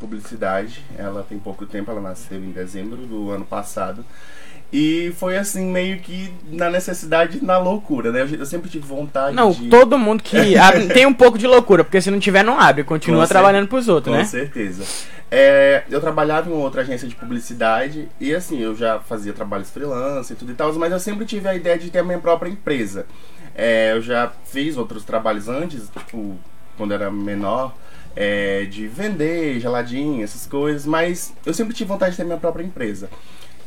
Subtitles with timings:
[0.00, 0.82] publicidade.
[0.98, 4.04] Ela tem pouco tempo, ela nasceu em dezembro do ano passado.
[4.72, 8.22] E foi assim, meio que na necessidade, na loucura, né?
[8.38, 9.68] Eu, sempre tive vontade Não, de.
[9.68, 12.84] todo mundo que abre, tem um pouco de loucura, porque se não tiver, não abre.
[12.84, 14.24] Continua Com trabalhando pros outros, Com né?
[14.24, 14.84] certeza.
[15.28, 20.32] É, eu trabalhava em outra agência de publicidade e assim, eu já fazia trabalhos freelance
[20.32, 22.48] e tudo e tal, mas eu sempre tive a ideia de ter a minha própria
[22.48, 23.06] empresa.
[23.54, 26.36] É, eu já fiz outros trabalhos antes, tipo,
[26.76, 27.74] quando era menor,
[28.16, 32.64] é, de vender geladinho, essas coisas, mas eu sempre tive vontade de ter minha própria
[32.64, 33.08] empresa.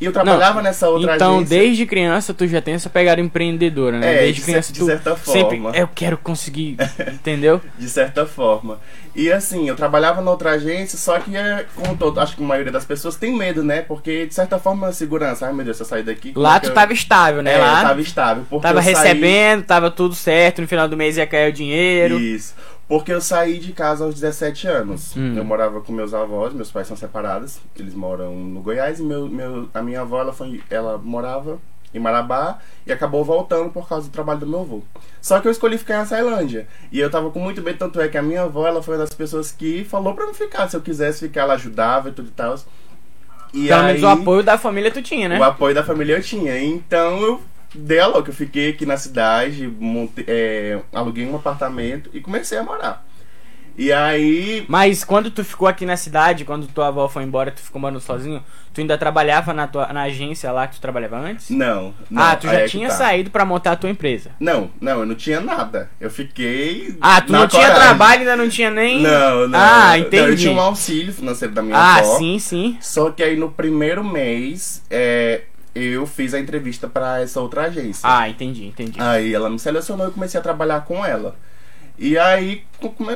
[0.00, 1.56] E eu trabalhava nessa outra Então, agência.
[1.56, 4.12] desde criança, tu já tem essa pegada empreendedora, né?
[4.12, 5.70] É, desde de criança, de tu certa sempre, forma.
[5.70, 6.76] eu quero conseguir,
[7.12, 7.60] entendeu?
[7.78, 8.80] de certa forma.
[9.14, 12.46] E assim, eu trabalhava na outra agência, só que é, como todo, acho que a
[12.46, 13.82] maioria das pessoas tem medo, né?
[13.82, 16.32] Porque de certa forma a segurança, ai meu Deus, se eu sair daqui.
[16.34, 17.54] Lá é tu eu- tava estável, né?
[17.54, 18.44] É, Lá eu tava estável.
[18.50, 21.52] Porque tava eu saí- recebendo, tava tudo certo, no final do mês ia cair o
[21.52, 22.18] dinheiro.
[22.18, 22.52] Isso.
[22.88, 25.16] Porque eu saí de casa aos 17 anos.
[25.16, 25.34] Hum.
[25.36, 29.26] Eu morava com meus avós, meus pais são separados, eles moram no Goiás e meu,
[29.28, 31.58] meu, a minha avó ela, foi, ela morava
[31.94, 34.82] em Marabá e acabou voltando por causa do trabalho do meu avô.
[35.22, 36.66] Só que eu escolhi ficar na Ceilândia.
[36.92, 39.00] E eu tava com muito medo, tanto é que a minha avó ela foi uma
[39.04, 40.68] das pessoas que falou pra eu ficar.
[40.68, 42.58] Se eu quisesse ficar, ela ajudava e tudo e tal.
[43.54, 45.38] E Pelo menos o aí- apoio da família tu tinha, né?
[45.38, 46.58] o apoio da família eu tinha.
[46.62, 47.40] Então eu
[47.74, 48.30] dei a louca.
[48.30, 53.04] Eu fiquei aqui na cidade, montei, é, aluguei um apartamento e comecei a morar.
[53.76, 54.64] E aí.
[54.68, 58.00] Mas quando tu ficou aqui na cidade, quando tua avó foi embora, tu ficou morando
[58.00, 61.50] sozinho, tu ainda trabalhava na, tua, na agência lá que tu trabalhava antes?
[61.50, 61.92] Não.
[62.08, 62.94] não ah, tu já é que tinha tá.
[62.94, 64.30] saído pra montar a tua empresa.
[64.38, 65.90] Não, não, eu não tinha nada.
[66.00, 66.96] Eu fiquei.
[67.00, 67.84] Ah, tu não tinha coragem.
[67.84, 69.02] trabalho, ainda não tinha nem.
[69.02, 69.58] Não, não.
[69.58, 70.30] Ah, Não, entendi.
[70.30, 72.18] eu tinha um auxílio financeiro da minha Ah, avó.
[72.18, 72.78] sim, sim.
[72.80, 75.42] Só que aí no primeiro mês, é,
[75.74, 78.02] eu fiz a entrevista pra essa outra agência.
[78.02, 79.00] Ah, entendi, entendi.
[79.00, 81.34] Aí ela me selecionou e eu comecei a trabalhar com ela.
[81.96, 82.64] E aí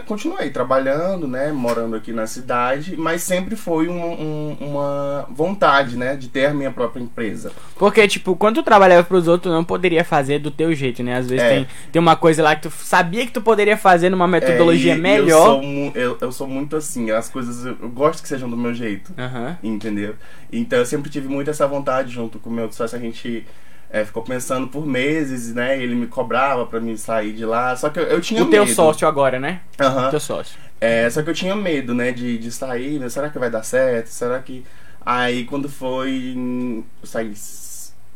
[0.06, 6.14] continuei trabalhando, né, morando aqui na cidade, mas sempre foi um- um- uma vontade, né,
[6.14, 7.50] de ter a minha própria empresa.
[7.76, 11.16] Porque, tipo, quando tu trabalhava pros outros, tu não poderia fazer do teu jeito, né?
[11.16, 11.48] Às vezes É.
[11.48, 14.96] tem, tem uma coisa lá que tu sabia que tu poderia fazer numa metodologia É,
[14.96, 15.26] e- melhor.
[15.56, 18.72] Eu sou, eu, eu sou muito assim, as coisas eu, gosto que sejam do meu
[18.72, 19.58] jeito, Aham.
[19.62, 20.14] entendeu?
[20.52, 23.44] Então eu sempre tive muito essa vontade junto com o meu sócio, a gente
[23.90, 27.88] é, ficou pensando por meses, né, ele me cobrava pra mim sair de lá, só
[27.88, 28.74] que eu, eu tinha O teu medo.
[28.74, 29.60] sócio agora, né?
[29.80, 30.08] Aham.
[30.08, 30.58] O teu sócio.
[30.80, 33.62] É, só que eu tinha medo, né, de, de sair, né, será que vai dar
[33.62, 34.08] certo?
[34.08, 34.64] Será que.
[35.04, 36.34] Aí quando foi.
[37.02, 37.32] Eu saí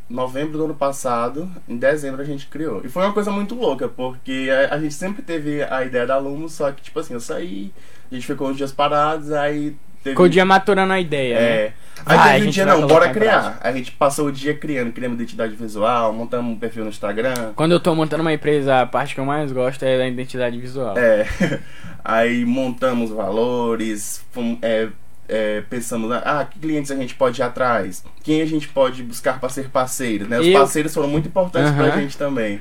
[0.08, 2.82] novembro do ano passado, em dezembro a gente criou.
[2.84, 6.14] E foi uma coisa muito louca, porque a, a gente sempre teve a ideia da
[6.14, 7.72] aluno, só que, tipo assim, eu saí,
[8.10, 10.10] a gente ficou uns dias parados, aí teve.
[10.10, 11.46] Ficou o dia maturando a ideia, né?
[11.46, 11.72] É.
[12.04, 13.58] Aí Vai, a teve um gente dia, não, bora criar.
[13.60, 17.52] A gente passou o dia criando, criamos identidade visual, montamos um perfil no Instagram.
[17.54, 20.58] Quando eu tô montando uma empresa, a parte que eu mais gosto é da identidade
[20.58, 20.98] visual.
[20.98, 21.24] É,
[22.04, 24.88] aí montamos valores, fom- é,
[25.28, 29.38] é, pensamos, ah, que clientes a gente pode ir atrás, quem a gente pode buscar
[29.38, 30.40] para ser parceiro, né?
[30.40, 32.00] Os Eu- parceiros foram muito importantes pra Aham.
[32.00, 32.60] gente também,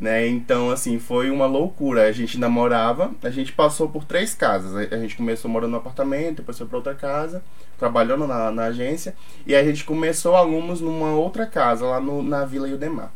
[0.00, 0.26] né?
[0.26, 2.08] Então, assim, foi uma loucura.
[2.08, 4.74] A gente namorava, a gente passou por três casas.
[4.92, 7.42] A gente começou morando no apartamento, depois foi pra outra casa,
[7.78, 9.14] trabalhando na, na agência,
[9.46, 13.12] e a gente começou alunos numa outra casa, lá no, na Vila Iudemar.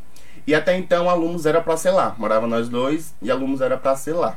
[0.47, 2.15] E até então, alunos era pra ser lá.
[2.19, 4.37] Morava nós dois e alunos era pra ser lá.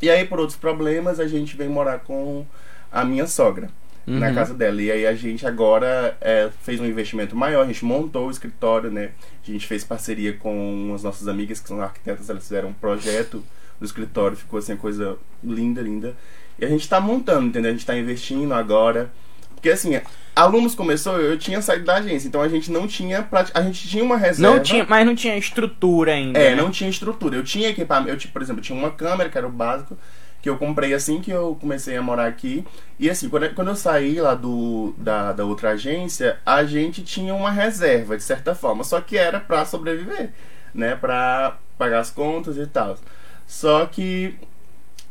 [0.00, 2.44] E aí, por outros problemas, a gente veio morar com
[2.90, 3.70] a minha sogra.
[4.06, 4.34] Na Uhum.
[4.34, 4.82] casa dela.
[4.82, 8.90] E aí a gente agora é, fez um investimento maior, a gente montou o escritório,
[8.90, 9.10] né?
[9.46, 13.44] A gente fez parceria com as nossas amigas que são arquitetas, elas fizeram um projeto
[13.78, 16.16] do escritório, ficou assim, coisa linda, linda.
[16.58, 17.70] E a gente tá montando, entendeu?
[17.70, 19.10] A gente tá investindo agora.
[19.54, 20.00] Porque assim,
[20.34, 23.26] alunos começou, eu tinha saído da agência, então a gente não tinha.
[23.54, 24.56] A gente tinha uma reserva.
[24.56, 26.38] Não tinha, mas não tinha estrutura ainda.
[26.38, 26.60] É, né?
[26.60, 27.36] não tinha estrutura.
[27.36, 28.10] Eu tinha equipamento.
[28.10, 29.96] Eu, tipo, por exemplo, tinha uma câmera, que era o básico,
[30.42, 32.66] que eu comprei assim que eu comecei a morar aqui.
[32.98, 37.02] E assim, quando eu, quando eu saí lá do, da, da outra agência, a gente
[37.02, 38.84] tinha uma reserva, de certa forma.
[38.84, 40.32] Só que era pra sobreviver,
[40.74, 40.96] né?
[40.96, 42.98] Pra pagar as contas e tal.
[43.46, 44.36] Só que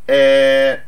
[0.07, 0.81] é,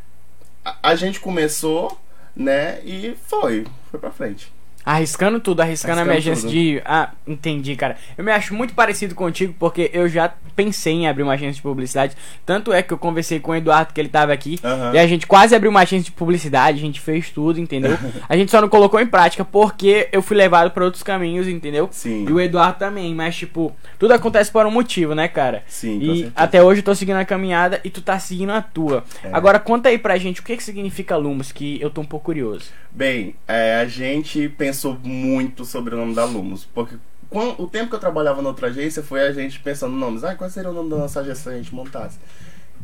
[0.64, 1.98] a, a gente começou,
[2.36, 2.81] né?
[2.84, 3.66] E foi.
[3.90, 4.53] Foi pra frente.
[4.85, 6.59] Arriscando tudo, arriscando a minha Arriscando agência tudo.
[6.59, 6.81] de.
[6.85, 7.95] Ah, entendi, cara.
[8.18, 11.62] Eu me acho muito parecido contigo porque eu já pensei em abrir uma agência de
[11.62, 12.15] publicidade.
[12.45, 14.59] Tanto é que eu conversei com o Eduardo que ele tava aqui.
[14.63, 14.91] Aham.
[14.94, 17.97] E a gente quase abriu uma agência de publicidade, a gente fez tudo, entendeu?
[18.27, 21.88] a gente só não colocou em prática porque eu fui levado pra outros caminhos, entendeu?
[21.91, 22.25] Sim.
[22.27, 25.63] E o Eduardo também, mas tipo, tudo acontece por um motivo, né, cara?
[25.68, 26.31] Sim, E certeza.
[26.35, 29.03] até hoje eu tô seguindo a caminhada e tu tá seguindo a tua.
[29.24, 29.30] É.
[29.31, 32.25] Agora conta aí pra gente o que que significa Lumos, que eu tô um pouco
[32.25, 32.65] curioso.
[32.91, 36.96] Bem, é, a gente pensou muito sobre o nome da Lumos, porque
[37.30, 40.34] quan- o tempo que eu trabalhava na outra agência foi a gente pensando nomes, ah,
[40.36, 42.18] qual seria o nome da nossa agência se a gente montasse?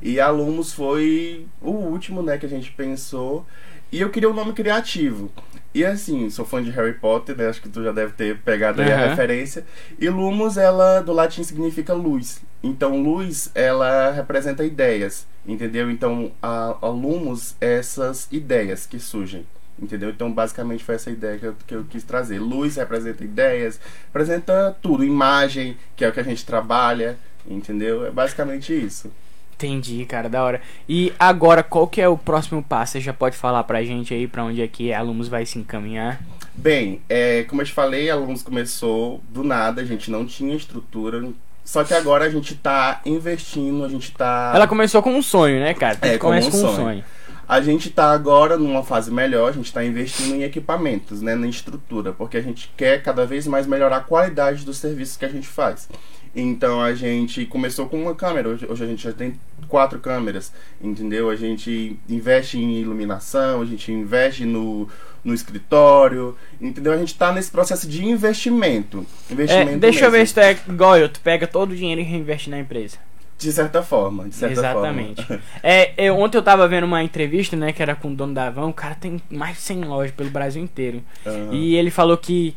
[0.02, 3.46] E a Lumos foi o último, né, que a gente pensou.
[3.92, 5.32] E eu queria um nome criativo.
[5.74, 7.48] E assim, sou fã de Harry Potter, né?
[7.48, 9.66] Acho que tu já deve ter pegado aí a referência.
[10.00, 12.40] E Lumos, ela do latim significa luz.
[12.64, 15.90] Então, luz, ela representa ideias, entendeu?
[15.90, 19.46] Então, a, a Lumos essas ideias que surgem.
[19.82, 20.10] Entendeu?
[20.10, 22.40] Então, basicamente foi essa ideia que eu, que eu quis trazer.
[22.40, 27.18] Luz representa ideias, representa tudo, imagem, que é o que a gente trabalha,
[27.48, 28.06] entendeu?
[28.06, 29.12] É basicamente isso.
[29.56, 30.62] Entendi, cara, da hora.
[30.88, 32.94] E agora, qual que é o próximo passo?
[32.94, 35.60] Você já pode falar pra gente aí pra onde é que a Lumos vai se
[35.60, 36.22] encaminhar?
[36.56, 40.56] Bem, é, como eu te falei, a Lumos começou do nada, a gente não tinha
[40.56, 41.22] estrutura.
[41.66, 44.54] Só que agora a gente tá investindo, a gente tá.
[44.56, 45.98] Ela começou com um sonho, né, cara?
[46.02, 46.76] É, começa um com um sonho.
[46.76, 47.04] sonho.
[47.50, 51.48] A gente tá agora numa fase melhor, a gente tá investindo em equipamentos, né, na
[51.48, 55.30] estrutura, porque a gente quer cada vez mais melhorar a qualidade dos serviços que a
[55.30, 55.90] gente faz.
[56.36, 59.34] Então a gente começou com uma câmera, hoje, hoje a gente já tem
[59.68, 61.28] quatro câmeras, entendeu?
[61.28, 64.88] A gente investe em iluminação, a gente investe no,
[65.24, 66.94] no escritório, entendeu?
[66.94, 69.04] A gente tá nesse processo de investimento.
[69.28, 70.28] É, investimento deixa eu ver mesmo.
[70.28, 73.09] se tu é igual eu, tu pega todo o dinheiro e reinveste na empresa.
[73.40, 75.24] De certa forma, de certa Exatamente.
[75.24, 75.42] forma.
[75.64, 78.50] É, eu, ontem eu tava vendo uma entrevista, né, que era com o dono da
[78.50, 81.02] Van, o cara tem mais de 100 lojas pelo Brasil inteiro.
[81.26, 81.54] Aham.
[81.54, 82.54] E ele falou que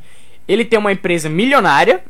[0.46, 2.02] ele tem uma empresa milionária,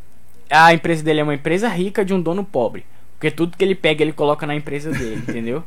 [0.50, 2.86] a empresa dele é uma empresa rica de um dono pobre.
[3.18, 5.62] Porque tudo que ele pega, ele coloca na empresa dele, entendeu?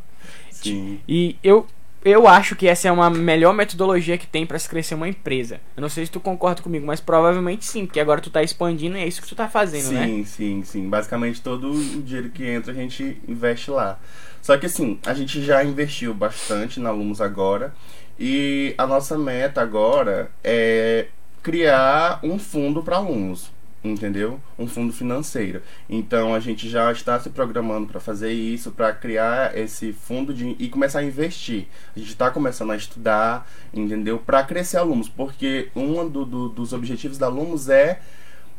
[0.50, 1.00] Sim.
[1.08, 1.68] E eu,
[2.06, 5.60] eu acho que essa é uma melhor metodologia que tem pra se crescer uma empresa.
[5.75, 8.96] Eu não sei se tu concorda comigo, mas provavelmente sim, porque agora tu tá expandindo
[8.96, 10.06] e é isso que tu tá fazendo, né?
[10.06, 10.88] Sim, sim, sim.
[10.88, 13.98] Basicamente todo o dinheiro que entra a gente investe lá.
[14.40, 17.74] Só que assim, a gente já investiu bastante na Lumos agora.
[18.19, 21.08] E a nossa meta agora é
[21.42, 23.51] criar um fundo para alunos.
[23.86, 24.40] Entendeu?
[24.58, 25.62] Um fundo financeiro.
[25.88, 30.56] Então a gente já está se programando para fazer isso, para criar esse fundo de,
[30.58, 31.68] e começar a investir.
[31.96, 34.18] A gente está começando a estudar, entendeu?
[34.18, 38.00] Para crescer alunos, porque um do- do- dos objetivos da Lumos é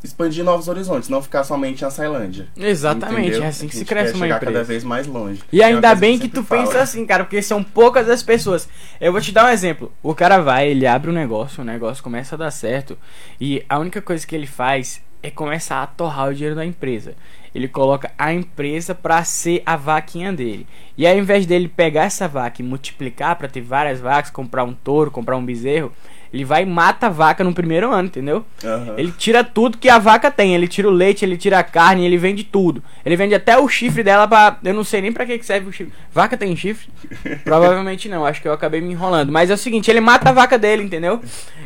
[0.05, 2.46] expandir novos horizontes, não ficar somente na Sailândia.
[2.56, 3.43] Exatamente, entendeu?
[3.43, 4.44] é assim que se cresce uma empresa.
[4.52, 5.43] cada vez mais longe.
[5.50, 6.62] E É ainda coisa bem que sempre tu falo.
[6.67, 8.69] pensa assim, cara, porque são poucas as pessoas.
[9.00, 9.90] Eu vou te dar um exemplo.
[10.05, 12.96] O cara vai, ele abre um negócio, o negócio começa a dar certo,
[13.40, 17.17] e a única coisa que ele faz é começar a torrar o dinheiro da empresa.
[17.52, 20.69] Ele coloca a empresa pra ser a vaquinha dele.
[20.96, 24.73] E ao invés dele pegar essa vaca e multiplicar pra ter várias vacas, comprar um
[24.73, 25.90] touro, comprar um bezerro,
[26.36, 28.44] ele vai e mata a vaca no primeiro ano, entendeu?
[28.62, 28.94] Aham.
[28.98, 30.54] Ele tira tudo que a vaca tem.
[30.54, 32.82] Ele tira o leite, ele tira a carne, ele vende tudo.
[33.04, 34.58] Ele vende até o chifre dela pra.
[34.62, 35.92] Eu não sei nem pra que que serve o chifre.
[36.12, 36.88] Vaca tem chifre?
[37.44, 38.24] Provavelmente não.
[38.26, 39.32] Acho que eu acabei me enrolando.
[39.32, 41.20] Mas é o seguinte: ele mata a vaca dele, entendeu?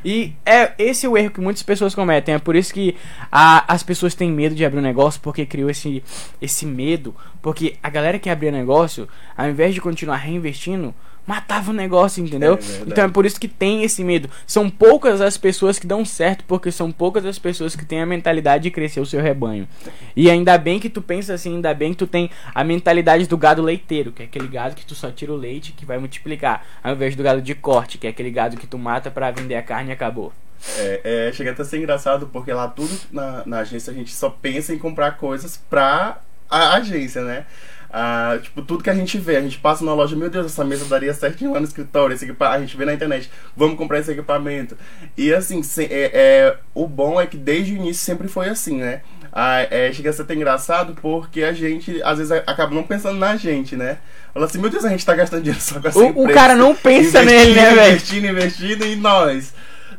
[0.05, 2.35] E é esse é o erro que muitas pessoas cometem.
[2.35, 2.95] É por isso que
[3.31, 6.03] a- as pessoas têm medo de abrir um negócio porque criou esse,
[6.41, 7.15] esse medo.
[7.43, 10.95] Porque a galera que abria negócio, ao invés de continuar reinvestindo.
[11.27, 12.55] Matava o negócio, entendeu?
[12.55, 14.29] É então é por isso que tem esse medo.
[14.47, 18.07] São poucas as pessoas que dão certo, porque são poucas as pessoas que têm a
[18.07, 19.69] mentalidade de crescer o seu rebanho.
[20.17, 23.37] E ainda bem que tu pensa assim, ainda bem que tu tem a mentalidade do
[23.37, 26.65] gado leiteiro, que é aquele gado que tu só tira o leite que vai multiplicar,
[26.83, 29.55] ao invés do gado de corte, que é aquele gado que tu mata pra vender
[29.55, 30.33] a carne e acabou.
[30.77, 34.15] É, é, chega até a ser engraçado porque lá tudo na, na agência a gente
[34.15, 36.21] só pensa em comprar coisas pra
[36.51, 37.47] a agência, né?
[37.93, 40.65] Ah, tipo, tudo que a gente vê, a gente passa na loja, meu Deus, essa
[40.65, 44.13] mesa daria certinho lá no escritório, esse a gente vê na internet, vamos comprar esse
[44.13, 44.77] equipamento.
[45.17, 48.77] E assim, se- é, é, o bom é que desde o início sempre foi assim,
[48.77, 49.01] né?
[49.33, 53.19] Ah, é, chega a ser até engraçado porque a gente, às vezes, acaba não pensando
[53.19, 53.99] na gente, né?
[54.33, 56.33] Fala assim, meu Deus, a gente tá gastando dinheiro só com essa O- o empresa.
[56.33, 57.89] cara não pensa nele, né, velho?
[57.91, 59.53] Investindo, investindo em nós.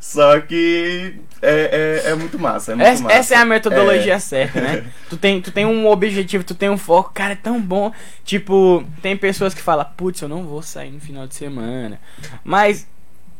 [0.03, 3.15] Só que é, é, é muito massa, é muito Essa, massa.
[3.15, 4.19] essa é a metodologia É.
[4.19, 4.83] certa, né?
[5.07, 7.91] tu, tem, tu tem um objetivo, tu tem um foco, cara, é tão bom.
[8.25, 11.99] Tipo, tem pessoas que falam, putz, eu não vou sair no final de semana.
[12.43, 12.87] Mas.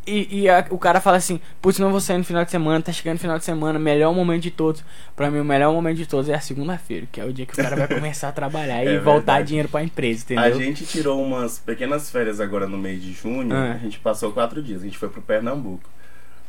[0.05, 2.81] E, e a- o cara fala assim, putz, não vou sair no final de semana,
[2.81, 4.83] tá chegando no final de semana, melhor momento de todos.
[5.15, 7.53] Pra mim, o melhor momento de todos é a segunda-feira, que é o dia que
[7.53, 9.47] o cara vai começar a trabalhar e É voltar verdade.
[9.49, 10.43] dinheiro pra empresa, entendeu?
[10.43, 13.55] A gente tirou umas pequenas férias agora no mês de junho.
[13.55, 13.73] Ah.
[13.73, 14.81] A gente passou quatro dias.
[14.81, 15.87] A gente foi pro Pernambuco.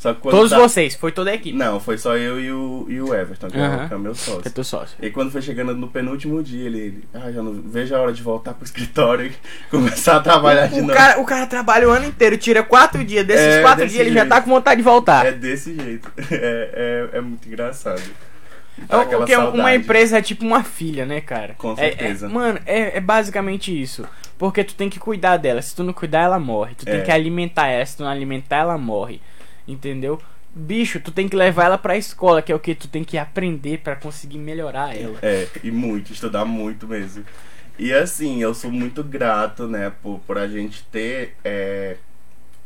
[0.03, 1.57] Só que quando Todos tá- vocês, foi toda a equipe.
[1.57, 4.01] Não, foi só eu e o, e o Everton, que, é, o, que é o
[4.01, 4.51] meu Que é sócio.
[4.51, 4.97] teu sócio.
[5.01, 8.13] E quando foi chegando no penúltimo dia, ele, ele ah, já não vejo a hora
[8.13, 9.33] de voltar pro escritório e
[9.71, 10.93] começar a trabalhar de O novo.
[10.93, 13.25] cara, o cara trabalha o ano inteiro, tira quatro dias.
[13.25, 14.35] Desses É, quatro desse dias ele já jeito.
[14.35, 15.25] tá com vontade de voltar.
[15.25, 16.11] É desse jeito.
[16.33, 18.03] É, é, é muito engraçado.
[18.77, 19.77] É aquela Porque uma saudade.
[19.77, 21.55] empresa é tipo uma filha, né, cara?
[21.57, 22.29] Com É- é- certeza.
[22.29, 24.05] mano, é, é basicamente isso.
[24.37, 25.63] Porque tu tem que cuidar dela.
[25.63, 26.75] Se tu não cuidar, ela morre.
[26.75, 27.01] Tu tem É.
[27.03, 27.87] que alimentar ela.
[27.87, 29.21] Se tu não alimentar, ela morre.
[29.67, 30.21] Entendeu?
[30.55, 33.17] Bicho, tu tem que levar ela pra escola, que é o que tu tem que
[33.17, 35.19] aprender pra conseguir melhorar ela.
[35.23, 37.25] É, e muito, estudar muito mesmo.
[37.79, 41.97] E assim, eu sou muito grato, né, por, por a gente ter é,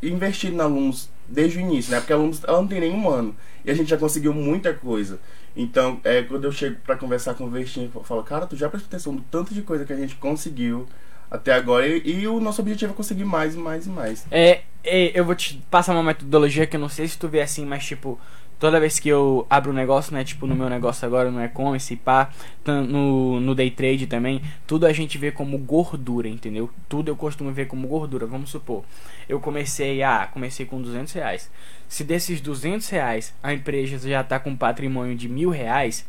[0.03, 2.01] investido na Lumos desde o início, né?
[2.01, 3.37] Porque a Lumos ela não tem nenhum ano.
[3.65, 5.21] E a gente já conseguiu muita coisa.
[5.57, 8.69] Então, é, quando eu chego pra conversar com o Vestinho, eu falo, cara, tu já
[8.69, 10.87] prestou atenção do tanto de coisa que a gente conseguiu
[11.31, 11.87] até agora.
[11.87, 14.27] E, e o nosso objetivo é conseguir mais e mais e mais.
[14.31, 17.41] É, é, eu vou te passar uma metodologia que eu não sei se tu vê
[17.41, 18.19] assim, mas tipo,
[18.59, 20.25] toda vez que eu abro um negócio, né?
[20.25, 22.31] Tipo, no meu negócio agora, no e-commerce, pá,
[22.65, 26.71] no, no day trade também, tudo a gente vê como gordura, entendeu?
[26.89, 28.27] Tudo eu costumo ver como gordura.
[28.27, 28.85] Vamos supor,
[29.29, 30.27] eu comecei a.
[30.27, 31.51] Comecei com 200 reais.
[31.89, 36.07] Se desses 200 reais a empresa já tá com patrimônio de mil reais,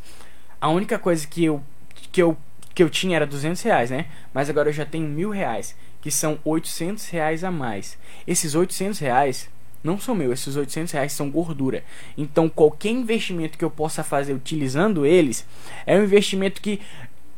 [0.60, 1.62] a única coisa que eu,
[2.12, 2.38] que eu,
[2.78, 4.06] que eu tinha era 200 reais, né?
[4.32, 7.98] Mas agora eu já tenho mil reais, que são 800 reais a mais.
[8.28, 9.50] Esses 800 reais
[9.84, 11.84] não são meus, esses 800 reais são gordura.
[12.16, 15.44] Então qualquer investimento que eu possa fazer utilizando eles
[15.88, 16.80] é um investimento que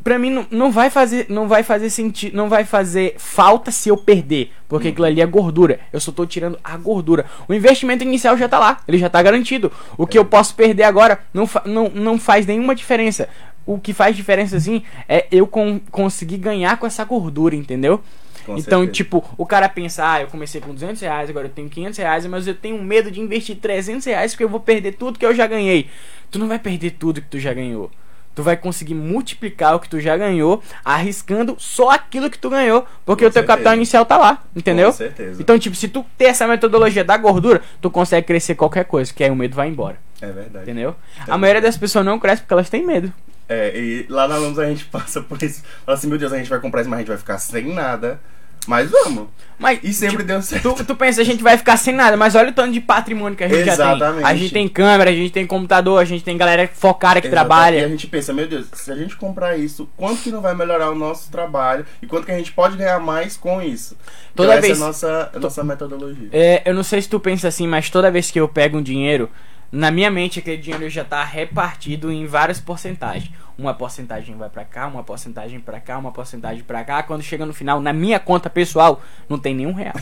[0.03, 3.89] pra mim não, não vai fazer não vai fazer sentido não vai fazer falta se
[3.89, 8.03] eu perder porque aquilo ali é gordura eu só tô tirando a gordura o investimento
[8.03, 11.49] inicial já tá lá ele já tá garantido o que eu posso perder agora não,
[11.65, 13.27] não, não faz nenhuma diferença
[13.73, 18.01] o que faz diferença assim é eu con conseguir ganhar com essa gordura entendeu
[18.45, 18.91] Com então, certeza.
[18.91, 22.25] tipo, o cara pensa, ah, eu comecei com 200 reais, agora eu tenho 500 reais,
[22.25, 25.35] mas eu tenho medo de investir 300 reais porque eu vou perder tudo que eu
[25.35, 25.87] já ganhei.
[26.31, 27.91] Tu não vai perder tudo que tu já ganhou.
[28.35, 32.85] Tu vai conseguir multiplicar o que tu já ganhou, arriscando só aquilo que tu ganhou,
[33.05, 33.47] porque Com o teu certeza.
[33.47, 34.87] capital inicial tá lá, entendeu?
[34.91, 35.41] Com certeza.
[35.41, 39.23] Então, tipo, se tu ter essa metodologia da gordura, tu consegue crescer qualquer coisa, que
[39.23, 40.63] aí o medo vai embora, É verdade.
[40.63, 40.95] entendeu?
[41.27, 43.11] A maioria das pessoas não cresce porque elas têm medo.
[43.49, 45.63] É, e lá na Lumos a gente passa por isso.
[45.85, 47.73] Fala assim, meu Deus, a gente vai comprar isso, mas a gente vai ficar sem
[47.73, 48.19] nada.
[48.67, 49.29] Mas vamos.
[49.57, 50.73] Mas E sempre tipo, deu certo.
[50.75, 53.35] Tu, tu pensa, a gente vai ficar sem nada, mas olha o tanto de patrimônio
[53.35, 53.85] que a gente já tem.
[53.95, 54.25] Exatamente.
[54.25, 57.35] A gente tem câmera, a gente tem computador, a gente tem galera focada que Exato.
[57.35, 57.89] E a trabalha.
[57.89, 60.95] gente pensa, meu Deus, se a gente comprar isso, quanto que não vai melhorar o
[60.95, 63.97] nosso trabalho e quanto que a gente pode ganhar mais com isso?
[64.35, 66.29] Toda então, vez- Essa é a nossa, a nossa metodologia.
[66.31, 68.83] É, eu não sei se tu pensa assim, mas toda vez que eu pego um
[68.83, 69.29] dinheiro,
[69.71, 73.31] na minha mente aquele dinheiro já tá repartido em várias porcentagens.
[73.57, 77.03] Uma porcentagem vai pra cá, uma porcentagem pra cá, uma porcentagem pra cá.
[77.03, 79.95] Quando chega no final, na minha conta pessoal, não tem nenhum real.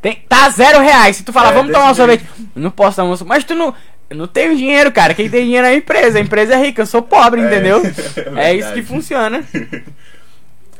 [0.00, 1.16] Tem, tá zero reais.
[1.16, 2.24] Se tu falar, É, vamos tomar um sorvete.
[2.54, 3.36] Não posso tomar um sorvete.
[3.36, 3.74] Mas tu não.
[4.10, 5.14] Eu não tenho dinheiro, cara.
[5.14, 6.18] Quem tem dinheiro é a empresa.
[6.18, 7.82] A empresa é rica, eu sou pobre, É, entendeu?
[8.36, 9.42] é É, isso que funciona.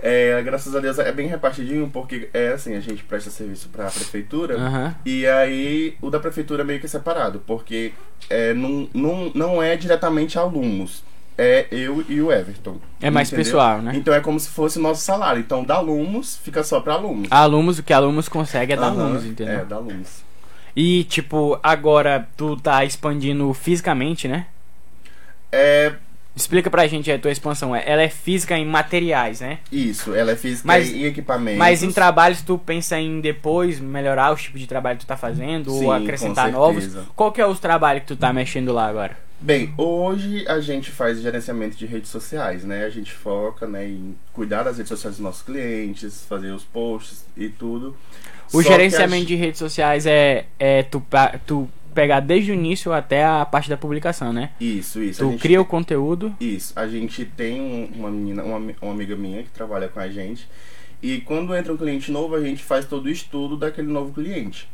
[0.02, 3.84] É, graças a Deus é bem repartidinho, porque é assim, a gente presta serviço pra
[3.84, 4.56] prefeitura.
[4.56, 4.94] Aham.
[5.06, 7.92] E aí o da prefeitura é meio que separado, porque
[8.28, 11.04] é, não, não, não é diretamente alunos.
[11.38, 12.78] É eu e o Everton.
[13.00, 13.92] É mais pessoal, né?
[13.94, 15.40] Então é como se fosse o nosso salário.
[15.40, 17.28] Então da Lumos fica só pra alunos.
[17.30, 19.60] Alunos, o que alunos consegue é dar Aham, alunos, entendeu?
[19.60, 20.22] É, da Lumos.
[20.74, 24.46] E, tipo, agora tu tá expandindo fisicamente, né?
[25.50, 25.94] É
[26.34, 27.76] Explica pra gente a tua expansão.
[27.76, 29.58] É- Ela é física em materiais, né?
[29.70, 31.58] isso, ela é física Mas- e equipamentos.
[31.58, 35.16] Mas em trabalhos tu pensa em depois melhorar os tipos de trabalho que tu tá
[35.16, 36.88] fazendo Sim, ou acrescentar novos.
[37.14, 39.16] Qual que é os trabalhos que tu tá mexendo lá agora?
[39.42, 42.84] Bem, hoje a gente faz gerenciamento de redes sociais, né?
[42.84, 47.24] A gente foca né, em cuidar das redes sociais dos nossos clientes, fazer os posts
[47.36, 47.96] e tudo.
[48.52, 51.02] O Só gerenciamento a de redes sociais é, é tu,
[51.44, 54.50] tu pegar desde o início até a parte da publicação, né?
[54.60, 55.30] Isso, isso.
[55.30, 56.34] Tu cria o conteúdo.
[56.40, 60.08] Isso, a gente tem um- uma menina, uma, uma amiga minha que trabalha com a
[60.08, 60.48] gente.
[61.02, 64.68] E quando entra um cliente novo, a gente faz todo o estudo daquele novo cliente.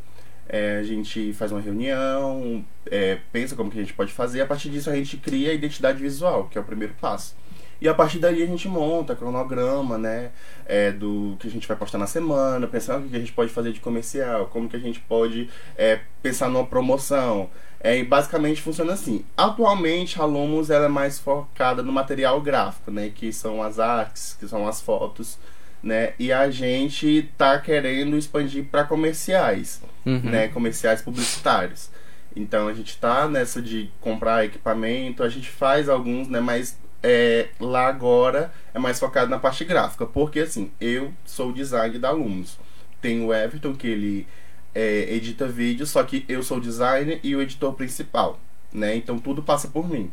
[0.47, 4.41] É, a gente faz uma reunião, é, pensa como que a gente pode fazer.
[4.41, 7.35] A partir disso, a gente cria a identidade visual, que é o primeiro passo.
[7.81, 10.31] E a partir daí a gente monta cronograma, né?
[10.69, 13.51] é, do que a gente vai postar na semana, pensar o que a gente pode
[13.51, 17.49] fazer de comercial, como que a gente pode é, pensar numa promoção.
[17.81, 19.25] É, e basicamente funciona assim.
[19.35, 23.09] Atualmente a Lumos ela é mais focada no material gráfico, né?
[23.13, 25.39] Que são as artes, que são as fotos,
[25.81, 26.13] né?
[26.19, 30.19] E a gente tá querendo expandir para comerciais, Uhum.
[30.23, 30.49] né?
[30.49, 31.89] Comerciais publicitários.
[32.35, 36.39] Então a gente tá nessa de comprar equipamento, a gente faz alguns, né?
[36.39, 41.53] Mas é, lá agora é mais focado na parte gráfica, porque assim, eu sou o
[41.53, 42.57] design da Lumos.
[43.01, 44.27] Tem o Everton, que ele
[44.75, 48.39] é, edita vídeo, só que eu sou designer e o editor principal,
[48.73, 48.95] né?
[48.95, 50.11] Então tudo passa por mim.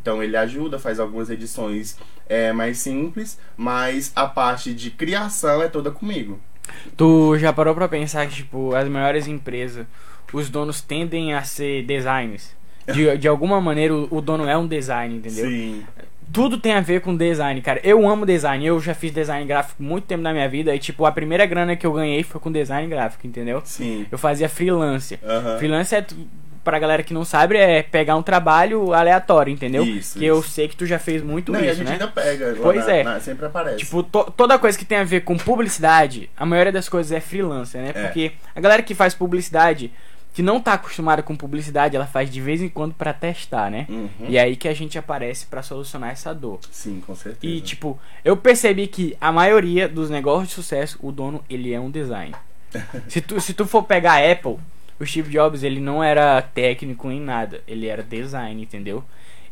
[0.00, 5.68] Então ele ajuda, faz algumas edições é, mais simples, mas a parte de criação é
[5.68, 6.38] toda comigo.
[6.96, 9.86] Tu já parou pra pensar que, tipo, as maiores empresas,
[10.32, 12.56] os donos tendem a ser designers?
[12.86, 15.46] De, de alguma maneira, o, o dono é um design, entendeu?
[15.46, 15.84] Sim.
[16.32, 17.80] Tudo tem a ver com design, cara.
[17.82, 18.64] Eu amo design.
[18.64, 20.74] Eu já fiz design gráfico muito tempo na minha vida.
[20.74, 23.62] E, tipo, a primeira grana que eu ganhei foi com design gráfico, entendeu?
[23.64, 24.06] Sim.
[24.10, 25.18] Eu fazia freelance.
[25.24, 25.58] Aham.
[25.58, 26.04] Freelance é.
[26.62, 29.82] pra galera que não sabe, é pegar um trabalho aleatório, entendeu?
[29.84, 30.50] Isso, que eu isso.
[30.50, 31.92] sei que tu já fez muito Não, e a isso, gente né?
[31.94, 32.54] ainda pega.
[32.62, 33.02] Pois na- é.
[33.04, 33.78] na- sempre aparece.
[33.78, 37.20] Tipo, to- toda coisa que tem a ver com publicidade, a maioria das coisas é
[37.20, 37.92] freelancer, né?
[37.94, 38.02] É.
[38.02, 39.90] Porque a galera que faz publicidade,
[40.32, 43.86] que não tá acostumada com publicidade, ela faz de vez em quando pra testar, né?
[43.88, 44.26] Uhum.
[44.28, 46.60] E é aí que a gente aparece pra solucionar essa dor.
[46.70, 47.52] Sim, com certeza.
[47.52, 51.80] E tipo, eu percebi que a maioria dos negócios de sucesso, o dono, ele é
[51.80, 52.34] um design.
[53.08, 54.58] se, tu, se tu for pegar a Apple,
[55.00, 59.04] o Steve Jobs, ele não era técnico em nada, ele era design, entendeu?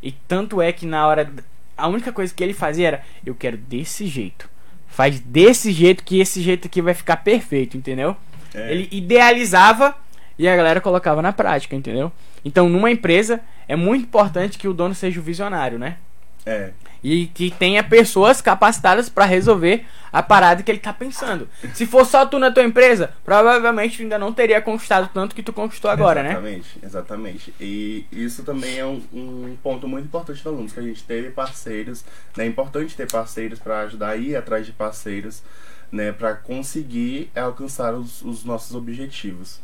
[0.02, 1.32] E tanto é que na hora
[1.76, 4.48] a única coisa que ele fazia era eu quero desse jeito.
[4.86, 8.16] Faz desse jeito que esse jeito aqui vai ficar perfeito, entendeu?
[8.54, 8.72] É.
[8.72, 9.94] Ele idealizava
[10.38, 12.12] e a galera colocava na prática, entendeu?
[12.44, 15.96] Então, numa empresa é muito importante que o dono seja o visionário, né?
[16.44, 16.70] É.
[17.02, 21.48] E que tenha pessoas capacitadas pra resolver a parada que ele tá pensando.
[21.74, 25.42] Se for só tu na tua empresa, provavelmente tu ainda não teria conquistado tanto que
[25.42, 26.30] tu conquistou agora, né?
[26.30, 27.54] exatamente, Exatamente.
[27.60, 31.30] E isso também é um, um ponto muito importante do alunos, que a gente teve
[31.30, 32.04] parceiros.
[32.36, 32.44] né?
[32.44, 35.42] É importante ter parceiros para ajudar a ir atrás de parceiros,
[35.90, 36.12] né?
[36.12, 39.60] Para conseguir alcançar os, os nossos objetivos.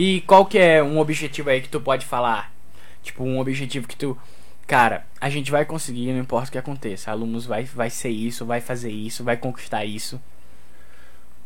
[0.00, 2.52] E qual que é um objetivo aí que tu pode falar?
[3.02, 4.16] Tipo, um objetivo que tu.
[4.64, 7.10] Cara, a gente vai conseguir, não importa o que aconteça.
[7.10, 10.20] Alunos vai, vai ser isso, vai fazer isso, vai conquistar isso.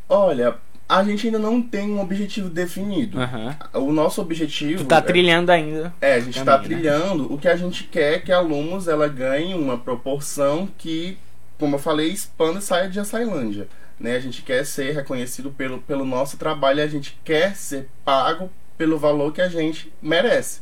[0.07, 0.57] Olha,
[0.87, 3.19] a gente ainda não tem um objetivo definido.
[3.19, 3.57] Aham.
[3.73, 4.85] O nosso objetivo.
[4.85, 5.95] Tu tá é- trilhando ainda.
[5.99, 6.83] É, a gente está Também, né?
[6.83, 7.33] trilhando.
[7.33, 11.17] O que a gente quer é que a Lumos ela ganhe uma proporção que,
[11.59, 13.67] como eu falei, expanda e saia de Açailândia.
[14.03, 14.17] Né?
[14.17, 18.51] A gente quer ser reconhecido pelo, pelo nosso trabalho e a gente quer ser pago
[18.77, 20.61] pelo valor que a gente merece.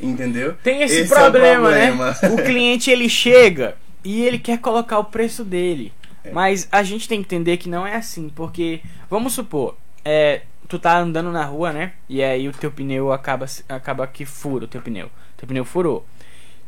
[0.00, 0.54] Entendeu?
[0.62, 1.88] Tem esse, é o problema, né?
[1.88, 2.16] problema.
[2.32, 5.92] O cliente ele chega e ele quer colocar o preço dele.
[6.24, 6.32] É.
[6.32, 8.80] Mas a gente tem que entender que não é assim, porque
[9.10, 11.92] vamos supor, é, tu tá andando na rua, né?
[12.08, 15.10] E aí o teu pneu acaba acaba que fura o teu pneu.
[15.36, 16.06] Teu pneu furou.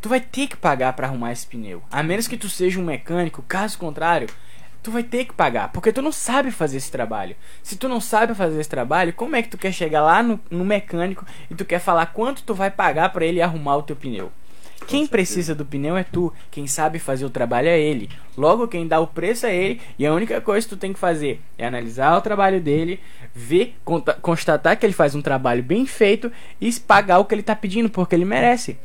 [0.02, 1.82] Tu vai ter que pagar pra arrumar esse pneu.
[1.90, 4.28] A menos que tu seja um mecânico, caso contrário,
[4.82, 7.36] tu vai ter que pagar, porque tu não sabe fazer esse trabalho.
[7.62, 10.40] Se tu não sabe fazer esse trabalho, como é que tu quer chegar lá no,
[10.50, 13.96] no mecânico e tu quer falar quanto tu vai pagar pra ele arrumar o teu
[13.96, 14.32] pneu?
[14.86, 18.08] Quem precisa do pneu é tu, quem sabe fazer o trabalho é ele.
[18.36, 20.98] Logo, quem dá o preço é ele, e a única coisa que tu tem que
[20.98, 22.98] fazer é analisar o trabalho dele,
[23.34, 23.76] ver,
[24.22, 27.90] constatar que ele faz um trabalho bem feito e pagar o que ele tá pedindo,
[27.90, 28.78] porque ele merece.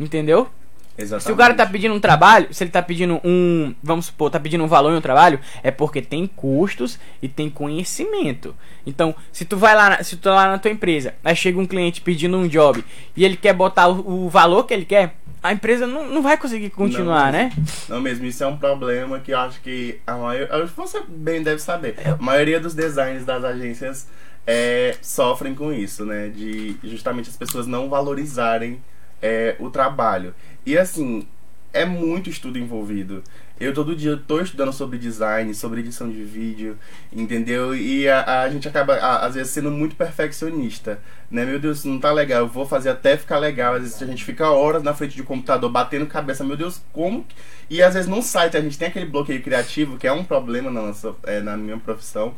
[0.00, 0.48] Entendeu?
[0.96, 1.26] Exatamente.
[1.26, 4.38] Se o cara tá pedindo um trabalho, se ele tá pedindo um, vamos supor, tá
[4.38, 8.54] pedindo um valor em um trabalho, é porque tem custos e tem conhecimento.
[8.86, 11.66] Então, se tu vai lá, se tu tá lá na tua empresa, aí chega um
[11.66, 12.84] cliente pedindo um job
[13.16, 16.38] e ele quer botar o, o valor que ele quer, a empresa não, não vai
[16.38, 17.32] conseguir continuar, Não.
[17.32, 17.52] né?
[17.86, 20.66] Não mesmo, isso é um problema que eu acho que a maioria.
[20.74, 21.96] Você bem deve saber.
[22.06, 24.06] A maioria dos designers das agências
[24.46, 26.28] é, sofrem com isso, né?
[26.28, 28.80] De justamente as pessoas não valorizarem
[29.20, 30.34] é, o trabalho.
[30.64, 31.26] E assim,
[31.72, 33.22] é muito estudo envolvido.
[33.60, 36.76] Eu todo dia tô estudando sobre design, sobre edição de vídeo,
[37.12, 37.74] entendeu?
[37.74, 41.00] E a, a gente acaba, a- às vezes, sendo muito perfeccionista,
[41.30, 41.44] né?
[41.44, 43.74] Meu Deus, não tá legal, eu vou fazer até ficar legal.
[43.74, 46.82] Às vezes a gente fica horas na frente de um computador batendo cabeça, meu Deus,
[46.92, 47.24] como?
[47.70, 50.70] E às vezes não sai, a gente tem aquele bloqueio criativo, que é um problema
[50.70, 52.34] na, nossa, é, na minha profissão.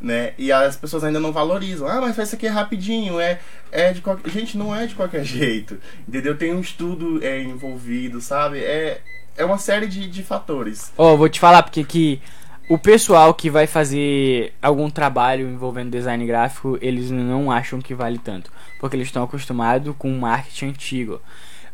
[0.00, 0.32] Né?
[0.38, 1.88] E as pessoas ainda não valorizam.
[1.88, 3.18] Ah, mas faz isso aqui rapidinho.
[3.18, 3.40] É,
[3.72, 4.30] é de qualquer...
[4.30, 5.78] Gente, não é de qualquer jeito.
[6.06, 6.36] Entendeu?
[6.36, 8.58] Tem um estudo é, envolvido, sabe?
[8.58, 9.00] É,
[9.36, 10.92] é uma série de, de fatores.
[10.96, 12.22] Ó, vou te falar porque que
[12.68, 18.18] o pessoal que vai fazer algum trabalho envolvendo design gráfico, eles não acham que vale
[18.18, 21.22] tanto, porque eles estão acostumados com o marketing antigo.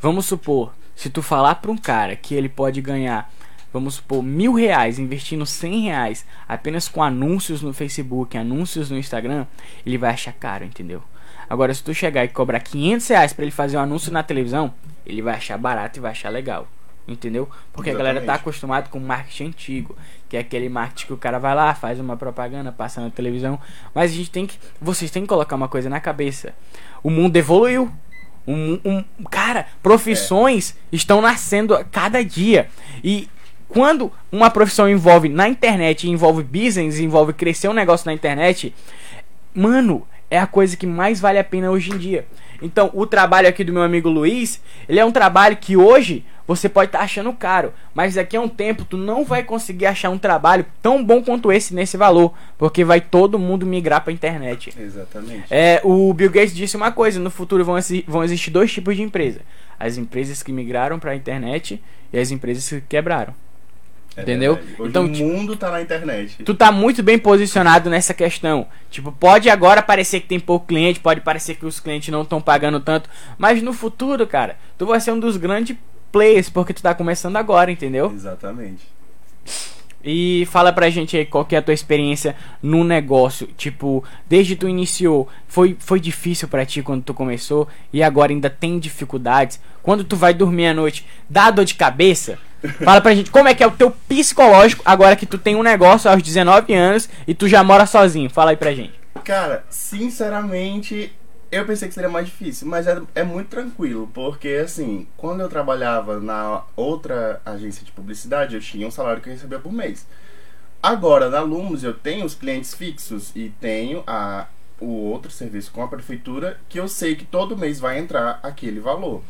[0.00, 3.28] Vamos supor, se tu falar para um cara que ele pode ganhar,
[3.74, 9.46] vamos supor, mil reais investindo cem reais apenas com anúncios no Facebook, anúncios no Instagram,
[9.84, 11.02] ele vai achar caro, entendeu?
[11.50, 14.72] Agora, se tu chegar e cobrar 500 reais para ele fazer um anúncio na televisão,
[15.04, 16.68] ele vai achar barato e vai achar legal.
[17.06, 17.50] Entendeu?
[17.70, 18.40] Porque a galera tá Exatamente.
[18.40, 19.94] acostumado com marketing antigo,
[20.26, 23.58] que é aquele marketing que o cara vai lá, faz uma propaganda, passa na televisão.
[23.94, 24.56] Mas a gente tem que.
[24.80, 26.54] Vocês têm que colocar uma coisa na cabeça.
[27.02, 27.90] O mundo evoluiu.
[28.46, 32.70] Um, um- cara, profissões estão nascendo a cada dia.
[33.02, 33.28] E
[33.68, 38.74] quando uma profissão envolve na internet, envolve business, envolve crescer um negócio na internet,
[39.55, 42.27] mano, é a coisa que mais vale a pena hoje em dia.
[42.62, 46.68] Então, o trabalho aqui do meu amigo Luiz, ele é um trabalho que hoje você
[46.68, 50.18] pode estar achando caro, mas daqui a um tempo tu não vai conseguir achar um
[50.18, 54.72] trabalho tão bom quanto esse nesse valor, porque vai todo mundo migrar para internet.
[54.79, 55.44] Exatamente.
[55.50, 59.03] É, o Bill Gates disse uma coisa: no futuro vão, vão existir dois tipos de
[59.03, 59.40] empresa:
[59.79, 63.35] as empresas que migraram para a internet e as empresas que quebraram.
[64.16, 64.59] É Entendeu?
[64.81, 66.42] Então, o tipo, mundo tá na internet.
[66.44, 68.66] Tu tá muito bem posicionado nessa questão.
[68.90, 72.40] Tipo, pode agora parecer que tem pouco cliente, pode parecer que os clientes não estão
[72.40, 75.77] pagando tanto, mas no futuro, cara, tu vai ser um dos grandes
[76.12, 78.12] players porque tu tá começando agora, entendeu?
[78.14, 78.87] Exatamente.
[80.04, 83.48] E fala pra gente aí qual que é a tua experiência no negócio.
[83.56, 88.50] Tipo, desde tu iniciou, foi, foi difícil pra ti quando tu começou e agora ainda
[88.50, 89.58] tem dificuldades.
[89.82, 92.38] Quando tu vai dormir à noite, dá dor de cabeça?
[92.84, 95.62] Fala pra gente como é que é o teu psicológico agora que tu tem um
[95.62, 98.28] negócio aos 19 anos e tu já mora sozinho.
[98.28, 98.92] Fala aí pra gente.
[99.22, 101.12] Cara, sinceramente,
[101.50, 105.48] eu pensei que seria mais difícil, mas é, é muito tranquilo, porque assim, quando eu
[105.48, 110.07] trabalhava na outra agência de publicidade, eu tinha um salário que eu recebia por mês.
[110.83, 114.46] Agora, na Lumos, eu tenho os clientes fixos e tenho a,
[114.78, 118.80] o outro serviço com a prefeitura que eu sei que todo mês vai entrar aquele
[118.80, 119.22] valor.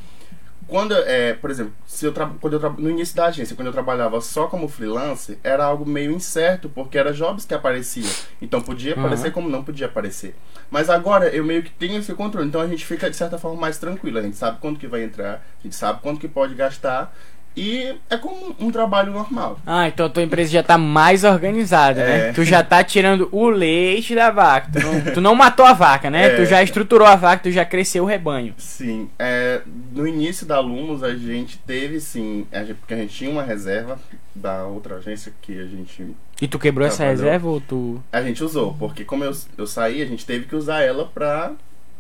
[0.67, 4.21] Quando, é, por exemplo, se eu quando eu no início da agência, quando eu trabalhava
[4.21, 8.11] só como freelancer, era algo meio incerto, porque era jobs que apareciam.
[8.41, 10.35] Então podia aparecer como não podia aparecer.
[10.71, 13.61] Mas agora eu meio que tenho esse controle, então a gente fica de certa forma
[13.61, 14.19] mais tranquilo.
[14.19, 17.15] A gente sabe quanto que vai entrar, a gente sabe quanto que pode gastar.
[17.57, 19.61] E é como um trabalho normal.
[19.65, 22.29] Ah, então a tua empresa já tá mais organizada, né?
[22.31, 22.33] É.
[22.33, 24.71] Tu já tá tirando o leite da vaca.
[24.73, 26.27] Tu não, tu não matou a vaca, né?
[26.27, 26.37] É.
[26.37, 28.55] Tu já estruturou a vaca, tu já cresceu o rebanho.
[28.59, 29.61] Sim, é,
[29.93, 33.45] no início da Lumos a gente teve sim, a gente- porque a gente tinha uma
[33.45, 34.01] reserva
[34.35, 36.09] da outra agência que a gente
[36.43, 37.23] E tu quebrou essa Trabalhou.
[37.25, 38.03] reserva ou tu.
[38.11, 41.53] a gente usou, porque como eu, eu saí, a gente teve que usar ela pra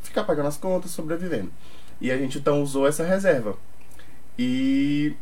[0.03, 1.53] ficar pagando as contas, sobrevivendo.
[2.01, 3.57] E a gente então usou essa reserva.
[4.37, 5.13] E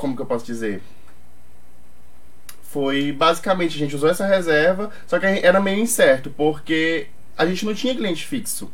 [0.00, 0.82] como que eu posso dizer?
[2.62, 7.66] Foi basicamente a gente usou essa reserva, só que era meio incerto, porque a gente
[7.66, 8.72] não tinha cliente fixo.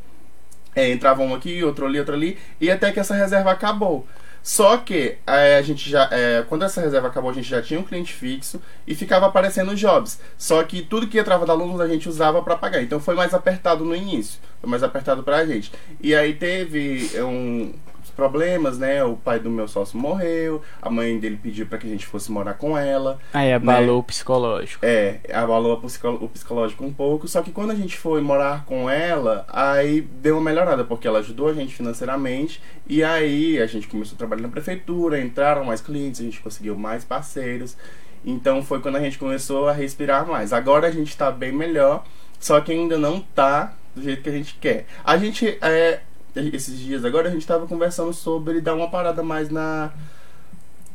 [0.74, 4.06] É, entrava um aqui, outro ali, outro ali, e até que essa reserva acabou.
[4.42, 7.80] Só que é, a gente já, é, quando essa reserva acabou, a gente já tinha
[7.80, 10.20] um cliente fixo e ficava aparecendo jobs.
[10.38, 12.82] Só que tudo que entrava da alunos a gente usava para pagar.
[12.82, 15.72] Então foi mais apertado no início, foi mais apertado pra gente.
[16.00, 17.74] E aí teve um
[18.16, 19.04] problemas, né?
[19.04, 22.32] O pai do meu sócio morreu, a mãe dele pediu para que a gente fosse
[22.32, 23.18] morar com ela.
[23.32, 24.84] Aí abalou o psicológico.
[24.84, 29.44] É, abalou o psicológico um pouco, só que quando a gente foi morar com ela,
[29.48, 34.14] aí deu uma melhorada, porque ela ajudou a gente financeiramente, e aí a gente começou
[34.14, 37.76] a trabalhar na prefeitura, entraram mais clientes, a gente conseguiu mais parceiros,
[38.24, 40.52] então foi quando a gente começou a respirar mais.
[40.52, 42.04] Agora a gente tá bem melhor,
[42.40, 44.86] só que ainda não tá do jeito que a gente quer.
[45.04, 46.00] A gente, é,
[46.40, 49.90] esses dias agora, a gente tava conversando sobre dar uma parada mais na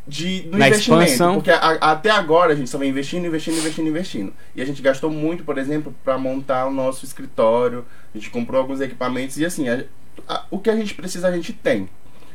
[0.08, 1.04] de, no Na investimento.
[1.04, 1.36] expansão.
[1.36, 4.34] Porque a- até agora a gente só vem investindo, investindo, investindo, investindo.
[4.56, 7.86] E a gente gastou muito, por exemplo, para montar o nosso escritório.
[8.14, 9.84] A gente comprou alguns equipamentos e assim, a-
[10.28, 11.88] a- o que a gente precisa a gente tem.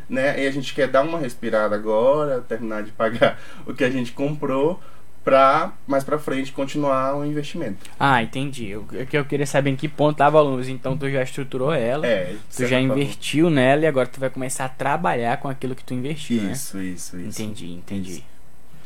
[0.09, 0.45] Né?
[0.45, 4.13] E a gente quer dar uma respirada agora, terminar de pagar o que a gente
[4.13, 4.81] comprou
[5.27, 7.79] pra mais pra frente continuar o investimento.
[7.99, 8.77] Ah, entendi.
[8.77, 10.69] O que eu queria saber em que ponto tava a luz.
[10.69, 12.95] Então tu já estruturou ela, É, tu já forma.
[12.95, 16.53] investiu nela e agora tu vai começar a trabalhar com aquilo que tu investiu, né?
[16.53, 17.43] Isso, isso, isso.
[17.43, 18.23] Entendi, entendi.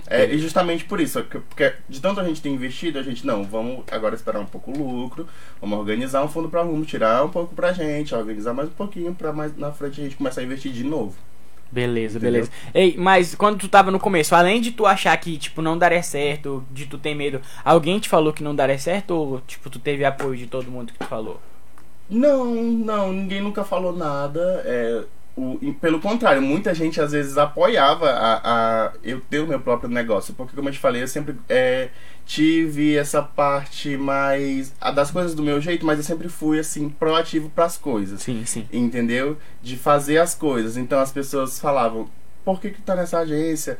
[0.06, 3.24] É, e justamente por isso, que- porque de tanto a gente ter investido, a gente,
[3.26, 5.28] não, vamos agora esperar um pouco o lucro,
[5.60, 9.14] vamos organizar um fundo para aluno, tirar um pouco pra gente, organizar mais um pouquinho
[9.14, 11.14] pra mais na frente a gente começar a investir de novo.
[11.72, 12.32] Beleza, Entendeu?
[12.32, 12.50] beleza.
[12.74, 16.02] Ei, mas quando tu tava no começo, além de tu achar que, tipo, não daria
[16.02, 19.78] certo, de tu ter medo, alguém te falou que não daria certo ou, tipo, tu
[19.78, 21.40] teve apoio de todo mundo que tu falou?
[22.08, 24.62] Não, não, ninguém nunca falou nada.
[24.64, 25.04] É,
[25.40, 28.40] o, e pelo contrário, muita gente às vezes apoiava a,
[28.88, 30.34] a eu ter o meu próprio negócio.
[30.34, 31.88] Porque, como eu te falei, eu sempre é,
[32.26, 34.72] tive essa parte mais.
[34.80, 38.20] a das coisas do meu jeito, mas eu sempre fui assim, proativo pras coisas.
[38.22, 38.66] Sim, sim.
[38.72, 39.38] entendeu?
[39.62, 40.76] De fazer as coisas.
[40.76, 42.08] Então as pessoas falavam,
[42.44, 43.78] por que que tu tá nessa agência?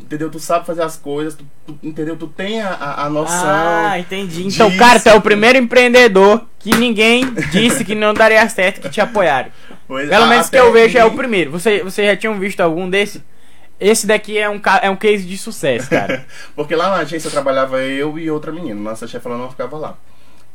[0.00, 0.28] Entendeu?
[0.30, 2.16] Tu sabe fazer as coisas, tu, tu- entendeu?
[2.16, 3.48] Tu tem a, a, a noção.
[3.48, 4.44] Ah, entendi.
[4.48, 4.78] Então, disso.
[4.78, 9.00] cara, tu é o primeiro empreendedor que ninguém disse que não daria certo que te
[9.00, 9.50] apoiaram.
[9.92, 11.50] Pois- Pelo menos que eu vejo é o primeiro.
[11.50, 13.22] Você, você já tinham visto algum desse?
[13.78, 16.24] Esse daqui é um, é um case de sucesso, cara.
[16.56, 18.80] Porque lá na agência trabalhava eu e outra menina.
[18.80, 19.98] Nossa chefe ela não ficava lá.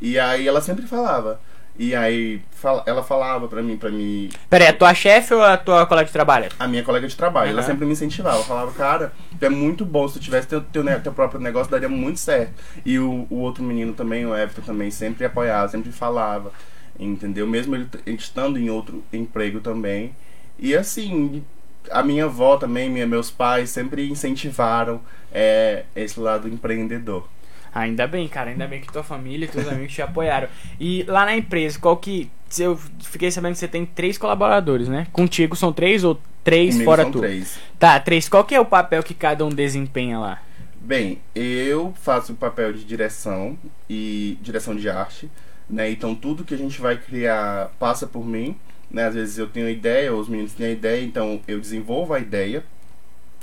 [0.01, 1.39] E aí ela sempre falava.
[1.77, 5.43] E aí fala- ela falava pra mim, pra mim, Pera aí, a tua chefe ou
[5.43, 6.49] a tua colega de trabalho?
[6.57, 7.67] a minha colega de trabalho, ela Aham.
[7.67, 8.41] sempre me incentivava.
[8.43, 10.07] Falava, cara, tu é muito bom.
[10.07, 12.53] Se tu tivesse teu, teu, teu próprio negócio, daria muito certo.
[12.83, 16.51] E o, o outro menino também, o Everton, também sempre apoiava, sempre falava.
[16.99, 17.45] Entendeu?
[17.47, 20.15] Mesmo ele, estando em outro emprego também.
[20.57, 21.43] E assim,
[21.91, 27.27] a minha avó também, minha, meus pais sempre incentivaram é, esse lado empreendedor.
[27.73, 30.47] Ainda bem, cara, ainda bem que tua família e teus amigos te apoiaram.
[30.79, 32.29] E lá na empresa, qual que.
[32.57, 35.05] eu fiquei sabendo que você tem três colaboradores, né?
[35.11, 37.19] Contigo são três ou três Comigo fora são tu?
[37.19, 37.59] três.
[37.77, 38.27] Tá, três.
[38.27, 40.41] Qual que é o papel que cada um desempenha lá?
[40.79, 43.57] Bem, eu faço o papel de direção
[43.89, 45.29] e direção de arte,
[45.69, 45.89] né?
[45.91, 48.55] Então tudo que a gente vai criar passa por mim,
[48.89, 49.05] né?
[49.05, 52.63] Às vezes eu tenho ideia, os meninos têm a ideia, então eu desenvolvo a ideia,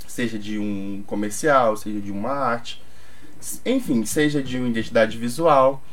[0.07, 2.81] seja de um comercial, seja de uma arte,
[3.65, 5.83] enfim, seja de uma identidade visual.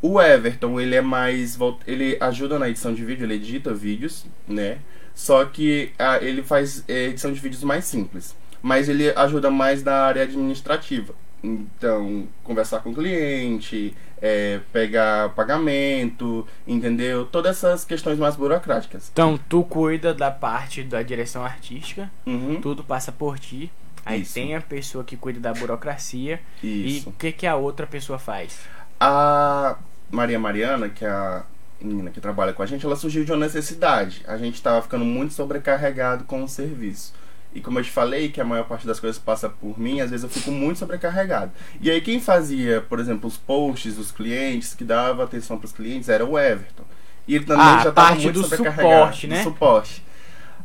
[0.00, 1.58] O Everton, ele é mais.
[1.86, 4.78] Ele ajuda na edição de vídeo, ele edita vídeos, né?
[5.14, 8.36] Só que ele faz eh, edição de vídeos mais simples.
[8.60, 11.14] Mas ele ajuda mais na área administrativa.
[11.42, 13.94] Então, conversar com o cliente,
[14.26, 17.26] eh, pegar pagamento, entendeu?
[17.26, 19.10] Todas essas questões mais burocráticas.
[19.12, 22.58] Então, tu cuida da parte da direção artística, Uhum.
[22.62, 23.70] tudo passa por ti.
[24.06, 24.32] Aí Isso.
[24.34, 26.40] tem a pessoa que cuida da burocracia.
[26.62, 27.06] Isso.
[27.06, 28.58] E o que, que a outra pessoa faz?
[28.98, 29.76] A
[30.10, 31.42] Maria Mariana, que é a
[31.80, 34.22] menina que trabalha com a gente, ela surgiu de uma necessidade.
[34.26, 37.12] A gente estava ficando muito sobrecarregado com o serviço.
[37.54, 40.10] E como eu te falei, que a maior parte das coisas passa por mim, às
[40.10, 41.52] vezes eu fico muito sobrecarregado.
[41.80, 45.72] E aí quem fazia, por exemplo, os posts dos clientes, que dava atenção para os
[45.72, 46.82] clientes, era o Everton.
[47.28, 48.92] E ele também Ah, já estava muito do sobrecarregado.
[48.92, 49.42] suporte, do né?
[49.44, 50.04] suporte.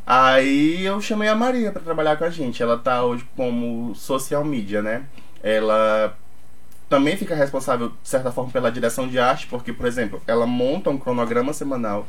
[0.06, 2.64] Aí eu chamei a Maria para trabalhar com a gente.
[2.64, 5.04] Ela tá hoje como social media, né?
[5.44, 6.18] Ela
[6.90, 10.90] também fica responsável, de certa forma, pela direção de arte, porque, por exemplo, ela monta
[10.90, 12.08] um cronograma semanal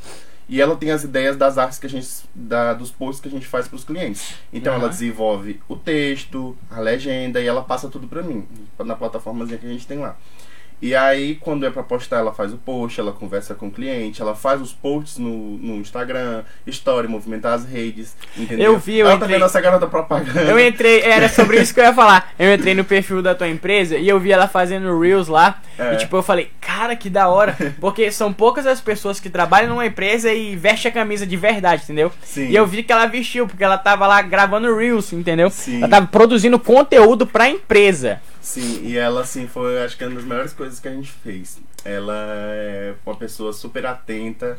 [0.51, 2.09] e ela tem as ideias das artes que a gente.
[2.35, 4.35] Da, dos posts que a gente faz para os clientes.
[4.53, 4.83] Então Aham.
[4.83, 8.47] ela desenvolve o texto, a legenda e ela passa tudo para mim,
[8.81, 10.17] na plataformazinha que a gente tem lá.
[10.83, 14.23] E aí, quando é pra postar, ela faz o post, ela conversa com o cliente,
[14.23, 18.73] ela faz os posts no, no Instagram, story, movimentar as redes, entendeu?
[18.73, 20.41] Eu vi, eu ela entrei- também é nossa garota propaganda.
[20.41, 22.33] Eu entrei, era sobre isso que eu ia falar.
[22.39, 25.61] Eu entrei no perfil da tua empresa e eu vi ela fazendo Reels lá.
[25.79, 25.95] É.
[25.95, 27.57] E tipo, eu falei, cara, que da hora.
[27.79, 31.83] Porque são poucas as pessoas que trabalham numa empresa e vestem a camisa de verdade,
[31.85, 32.11] entendeu?
[32.23, 32.49] Sim.
[32.49, 35.51] E eu vi que ela vestiu, porque ela tava lá gravando Reels, entendeu?
[35.51, 35.79] Sim.
[35.79, 38.21] Ela tava produzindo conteúdo pra empresa.
[38.41, 41.59] Sim, e ela, assim, foi, acho que uma das melhores coisas que a gente fez.
[41.85, 42.15] Ela
[42.55, 44.57] é uma pessoa super atenta,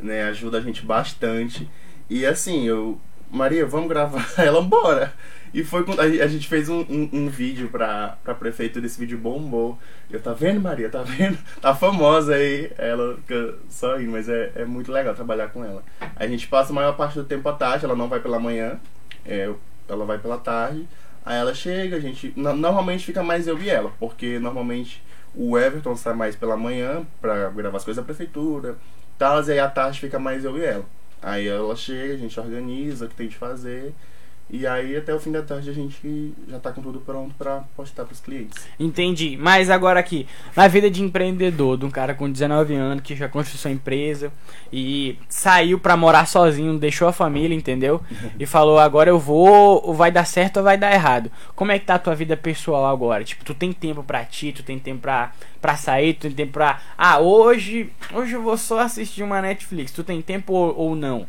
[0.00, 0.24] né?
[0.24, 1.70] Ajuda a gente bastante.
[2.08, 2.98] E, assim, eu...
[3.30, 4.26] Maria, vamos gravar?
[4.36, 5.12] Ela, bora!
[5.54, 5.92] E foi com...
[6.00, 9.78] A gente fez um, um, um vídeo pra, pra prefeitura, esse vídeo bombou.
[10.10, 10.88] Eu, tá vendo, Maria?
[10.88, 11.38] Tá vendo?
[11.60, 12.70] Tá famosa aí.
[12.78, 15.82] Ela fica só indo, mas é, é muito legal trabalhar com ela.
[16.16, 18.78] A gente passa a maior parte do tempo à tarde, ela não vai pela manhã.
[19.26, 19.50] É,
[19.88, 20.88] ela vai pela tarde.
[21.24, 22.32] Aí ela chega, a gente.
[22.34, 25.02] no- Normalmente fica mais eu e ela, porque normalmente
[25.34, 28.76] o Everton sai mais pela manhã pra gravar as coisas da prefeitura,
[29.18, 30.84] tal, e aí à tarde fica mais eu e ela.
[31.20, 33.94] Aí ela chega, a gente organiza o que tem de fazer,
[34.52, 37.64] e aí até o fim da tarde a gente já tá com tudo pronto pra
[37.74, 38.66] postar pros clientes.
[38.78, 39.34] Entendi.
[39.40, 43.30] Mas agora aqui, na vida de empreendedor, de um cara com 19 anos que já
[43.30, 44.30] construiu sua empresa
[44.70, 48.02] e saiu pra morar sozinho, deixou a família, entendeu?
[48.38, 51.32] E falou, agora eu vou, ou vai dar certo ou vai dar errado.
[51.56, 53.24] Como é que tá a tua vida pessoal agora?
[53.24, 56.52] Tipo, tu tem tempo pra ti, tu tem tempo pra, pra sair, tu tem tempo
[56.52, 56.78] pra...
[56.98, 59.92] Ah, hoje, hoje eu vou só assistir uma Netflix.
[59.92, 61.26] Tu tem tempo ou, ou não?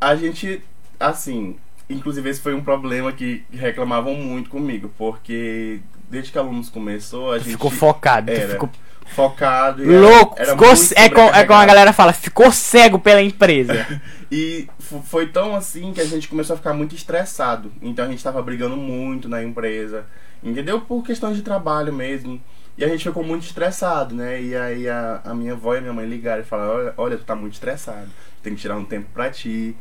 [0.00, 0.62] A gente,
[0.98, 1.56] assim,
[1.88, 7.38] inclusive esse foi um problema que reclamavam muito comigo, porque desde que Alunos começou, a
[7.38, 8.70] Tu gente ficou focado, era ficou
[9.06, 12.50] focado e era- louco, era ficou, muito é, como, é como a galera fala, ficou
[12.52, 13.86] cego pela empresa.
[14.28, 14.66] E
[15.04, 17.70] foi tão assim que a gente começou a ficar muito estressado.
[17.80, 20.04] Então a gente tava brigando muito na empresa,
[20.42, 20.80] entendeu?
[20.80, 22.40] Por questões de trabalho mesmo.
[22.76, 24.42] E a gente ficou muito estressado, né?
[24.42, 27.16] E aí a, a minha avó e a minha mãe ligaram e falaram: olha, olha,
[27.16, 28.08] tu tá muito estressado,
[28.42, 29.76] tem que tirar um tempo pra ti,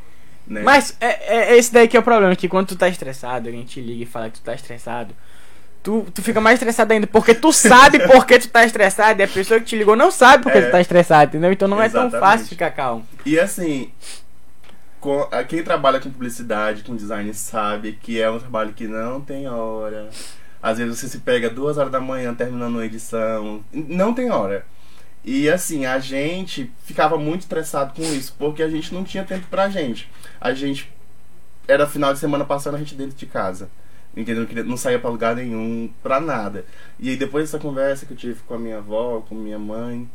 [0.48, 0.62] né?
[0.62, 3.64] Mas é, é esse daí que é o problema, que quando tu tá estressado, alguém
[3.66, 5.14] te liga e fala que tu tá estressado,
[5.84, 9.24] tu, tu fica mais estressado ainda, porque tu sabe por que tu tá estressado, e
[9.24, 10.62] a pessoa que te ligou não sabe por que É.
[10.68, 11.52] tu tá estressado, entendeu?
[11.52, 12.20] Então não é tão Exatamente.
[12.32, 13.06] fácil ficar calmo.
[13.26, 13.92] E assim,
[15.00, 19.22] com- a- quem trabalha com publicidade, com design, sabe que é um trabalho que não
[19.22, 20.10] tem hora.
[20.62, 23.64] Às vezes você se pega duas horas da manhã terminando uma edição.
[23.72, 24.66] Não tem hora.
[25.26, 29.48] E assim, a gente ficava muito estressado com isso, porque a gente não tinha tempo
[29.50, 30.08] pra gente.
[30.40, 30.88] A gente
[31.68, 33.68] era final de semana passando a gente dentro de casa.
[34.16, 34.48] Entendeu?
[34.64, 36.64] Não saía pra lugar nenhum, pra nada.
[37.00, 40.08] E aí depois dessa conversa que eu tive com a minha avó, com minha mãe,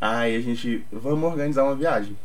[0.00, 2.16] aí a gente, vamos organizar uma viagem.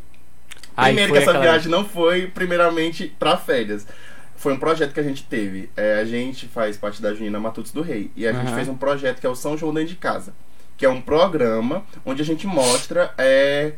[0.75, 3.87] Primeiro que essa aquela- viagem não foi primeiramente pra férias.
[4.35, 5.69] Foi um projeto que a gente teve.
[5.77, 8.11] É, a gente faz parte da Junina Matutos do Rei.
[8.15, 8.55] E a gente Aham.
[8.55, 10.33] fez um projeto que é o São João Dentro de Casa.
[10.77, 13.73] Que é um programa onde a gente mostra é,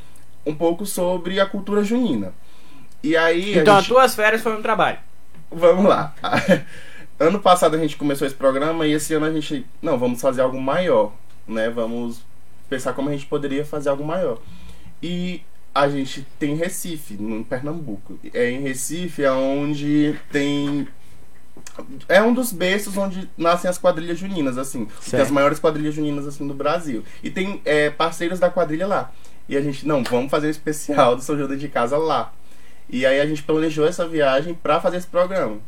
[0.45, 2.33] um pouco sobre a cultura junina.
[3.03, 3.57] E aí.
[3.57, 3.93] Então a as gente...
[3.93, 4.97] tuas férias foi um trabalho.
[5.51, 6.13] Vamos lá.
[7.19, 9.65] ano passado a gente começou esse programa e esse ano a gente.
[9.81, 11.13] Não, vamos fazer algo maior.
[11.47, 11.69] Né?
[11.69, 12.21] Vamos
[12.69, 14.39] pensar como a gente poderia fazer algo maior.
[15.01, 15.41] E
[15.73, 18.17] a gente tem Recife, no Pernambuco.
[18.33, 20.87] É em Recife é onde tem
[22.07, 24.87] é um dos berços onde nascem as quadrilhas juninas, assim.
[25.09, 27.03] Tem as maiores quadrilhas juninas, assim, do Brasil.
[27.23, 29.11] E tem é, parceiros da quadrilha lá.
[29.47, 32.33] E a gente, não, vamos fazer o um especial do São João de Casa lá.
[32.89, 35.59] E aí a gente planejou essa viagem para fazer esse programa.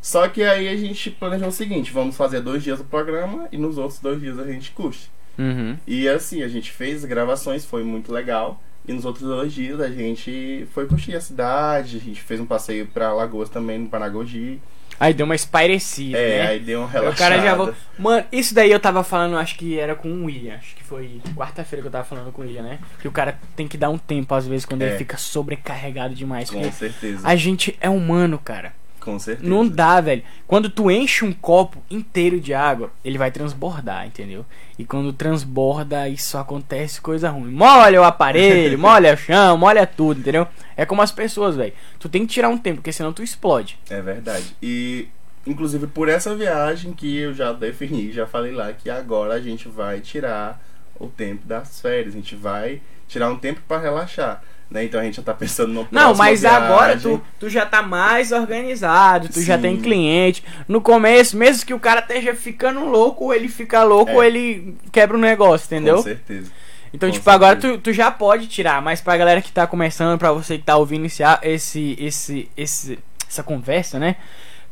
[0.00, 3.58] Só que aí a gente planejou o seguinte, vamos fazer dois dias do programa e
[3.58, 5.10] nos outros dois dias a gente curte.
[5.38, 5.76] Uhum.
[5.86, 8.62] E assim, a gente fez gravações, foi muito legal.
[8.86, 12.46] E nos outros dois dias a gente foi curtir a cidade, a gente fez um
[12.46, 14.60] passeio pra Lagoas também, no Panagogi.
[14.98, 16.46] Aí deu uma espairecida, É, né?
[16.48, 17.16] aí deu uma O relaxada.
[17.16, 17.74] cara já vou...
[17.98, 20.54] Mano, isso daí eu tava falando, acho que era com o William.
[20.56, 22.78] Acho que foi quarta-feira que eu tava falando com o William, né?
[23.00, 24.88] Que o cara tem que dar um tempo, às vezes, quando É.
[24.88, 26.50] ele fica sobrecarregado demais.
[26.50, 28.72] Com certeza, a gente é humano, cara.
[29.06, 29.48] Com certeza.
[29.48, 30.24] Não dá, velho.
[30.48, 34.44] Quando tu enche um copo inteiro de água, ele vai transbordar, entendeu?
[34.76, 37.52] E quando transborda, isso acontece coisa ruim.
[37.52, 40.48] Molha o aparelho, molha o chão, molha tudo, entendeu?
[40.76, 41.72] É como as pessoas, velho.
[42.00, 43.78] Tu tem que tirar um tempo, porque senão tu explode.
[43.88, 44.56] É verdade.
[44.60, 45.06] E,
[45.46, 49.68] inclusive, por essa viagem que eu já defini, já falei lá, que agora a gente
[49.68, 50.60] vai tirar
[50.98, 52.12] o tempo das férias.
[52.12, 54.42] A gente vai tirar um tempo pra relaxar.
[54.70, 54.84] Né?
[54.84, 57.18] Então a gente já tá pensando no Não, mas agora viagem.
[57.18, 59.62] tu, tu já tá mais organizado, tu já Sim.
[59.62, 60.42] tem cliente.
[60.66, 64.14] No começo, mesmo que o cara esteja ficando louco, ou ele fica louco, É.
[64.14, 65.96] ou ele quebra o negócio, entendeu?
[65.96, 66.50] Com certeza.
[66.92, 67.74] Então, Com tipo, agora certeza.
[67.74, 70.76] tu, tu já pode tirar, mas pra galera que tá começando, pra você que tá
[70.76, 72.98] ouvindo esse, esse, esse, esse,
[73.28, 74.16] essa conversa, né?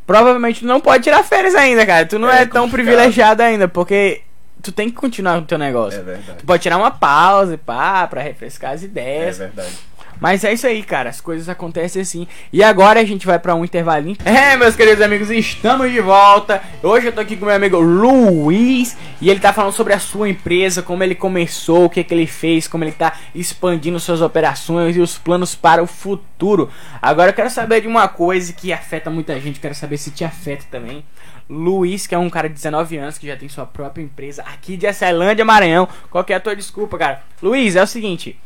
[0.07, 2.05] Provavelmente tu não pode tirar férias ainda, cara.
[2.05, 4.23] Tu não é, É tão privilegiado ainda, porque
[4.65, 6.01] tu tem que continuar com o teu negócio.
[6.01, 6.39] É verdade.
[6.39, 9.39] Tu pode tirar uma pausa, pá, pra refrescar as É ideias.
[9.39, 9.73] verdade.
[10.21, 11.11] Mas é isso aí, cara.
[11.11, 12.27] As coisas acontecem assim.
[12.53, 14.17] E agora a gente vai pra um intervalinho.
[14.25, 16.63] É, meus queridos amigos, estamos de volta.
[16.83, 18.97] Hoje eu tô aqui com meu amigo Luiz.
[19.21, 22.29] E ele tá falando sobre a sua empresa, como ele começou, o que, que ele
[22.29, 26.71] fez, como ele tá expandindo suas operações e os planos para o futuro.
[27.03, 29.59] Agora eu quero saber de uma coisa que afeta muita gente.
[29.59, 31.05] Quero saber se te afeta também.
[31.49, 34.77] Luiz, que é um cara de 19 anos que já tem sua própria empresa aqui
[34.77, 35.89] de Açailândia, Maranhão.
[36.11, 37.23] Qual que é a tua desculpa, cara?
[37.43, 38.39] Luiz, é o seguinte.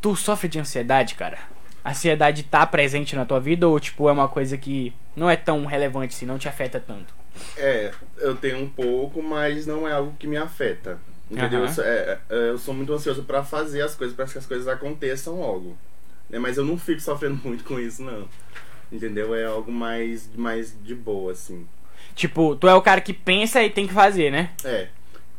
[0.00, 1.38] Tu sofre de ansiedade, cara?
[1.84, 5.36] A ansiedade tá presente na tua vida ou, tipo, é uma coisa que não é
[5.36, 7.12] tão relevante assim, não te afeta tanto?
[7.56, 10.98] É, eu tenho um pouco, mas não é algo que me afeta.
[11.30, 11.60] Entendeu?
[11.60, 11.68] Aham.
[11.68, 14.46] Eu, sou, é, é, eu sou muito ansioso pra fazer as coisas, para que as
[14.46, 15.76] coisas aconteçam logo.
[16.28, 16.38] Né?
[16.38, 18.28] Mas eu não fico sofrendo muito com isso, não.
[18.90, 19.34] Entendeu?
[19.34, 21.66] É algo mais, mais de boa, assim.
[22.14, 24.50] Tipo, tu é o cara que pensa e tem que fazer, né?
[24.64, 24.88] É.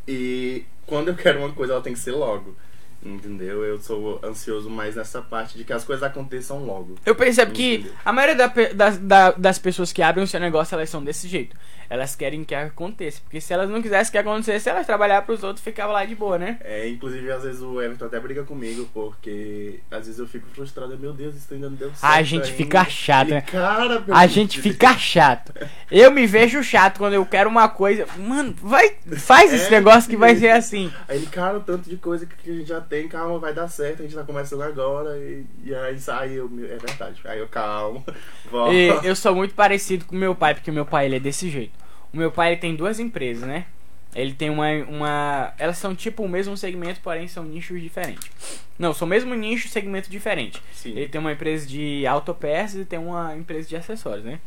[0.08, 2.56] E quando eu quero uma coisa, ela tem que ser logo.
[3.04, 3.64] Entendeu?
[3.64, 6.96] Eu sou ansioso mais nessa parte de que as coisas aconteçam logo.
[7.06, 10.76] Eu percebo que a maioria da das, da- das pessoas que abrem o seu negócio,
[10.76, 11.56] elas são desse jeito.
[11.90, 13.20] Elas querem que aconteça.
[13.22, 16.38] Porque se elas não quisessem que acontecesse, elas trabalhavam pros outros ficavam lá de boa,
[16.38, 16.58] né?
[16.64, 20.98] É, inclusive, às vezes o Everton até briga comigo, porque às vezes eu fico frustrado.
[20.98, 22.06] Meu Deus, isso ainda não deu certo.
[22.06, 22.56] A gente ainda.
[22.56, 23.42] fica chato, né?
[23.42, 25.52] Cara, A gente fica chato.
[25.92, 28.06] Eu me vejo chato quando eu quero uma coisa.
[28.18, 29.72] Mano, vai, faz esse É.
[29.72, 30.90] negócio que vai ser assim.
[31.10, 33.70] Aí ele, cara, o tanto de coisa que a gente já tem, calma, vai dar
[33.70, 35.18] certo, a gente tá começando agora.
[35.18, 37.22] E, e aí sai, eu, é verdade.
[37.24, 38.04] Aí eu, calma,
[38.52, 38.74] volta.
[38.74, 41.72] E eu sou muito parecido com meu pai, porque meu pai ele é desse jeito.
[42.14, 43.66] O meu pai ele tem duas empresas, né?
[44.14, 45.54] Ele tem uma, uma.
[45.58, 48.30] Elas são tipo o mesmo segmento, porém são nichos diferentes.
[48.78, 50.62] Não, são o mesmo nicho, segmento diferente.
[50.74, 50.90] Sim.
[50.90, 54.42] Ele tem uma empresa de autopeças e tem uma empresa de acessórios, né?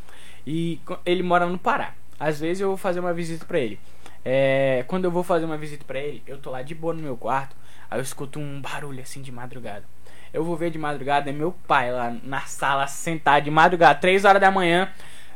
[0.47, 1.95] E ele mora no Pará.
[2.21, 3.81] Às vezes eu vou fazer uma visita pra ele.
[4.23, 7.03] É, quando eu vou fazer uma visita pra ele, eu tô lá de boa no
[7.03, 7.57] meu quarto,
[7.91, 9.85] aí eu escuto um barulho assim de madrugada.
[10.33, 14.25] Eu vou ver de madrugada, é meu pai lá na sala sentado de madrugada, 3
[14.25, 14.89] horas da manhã,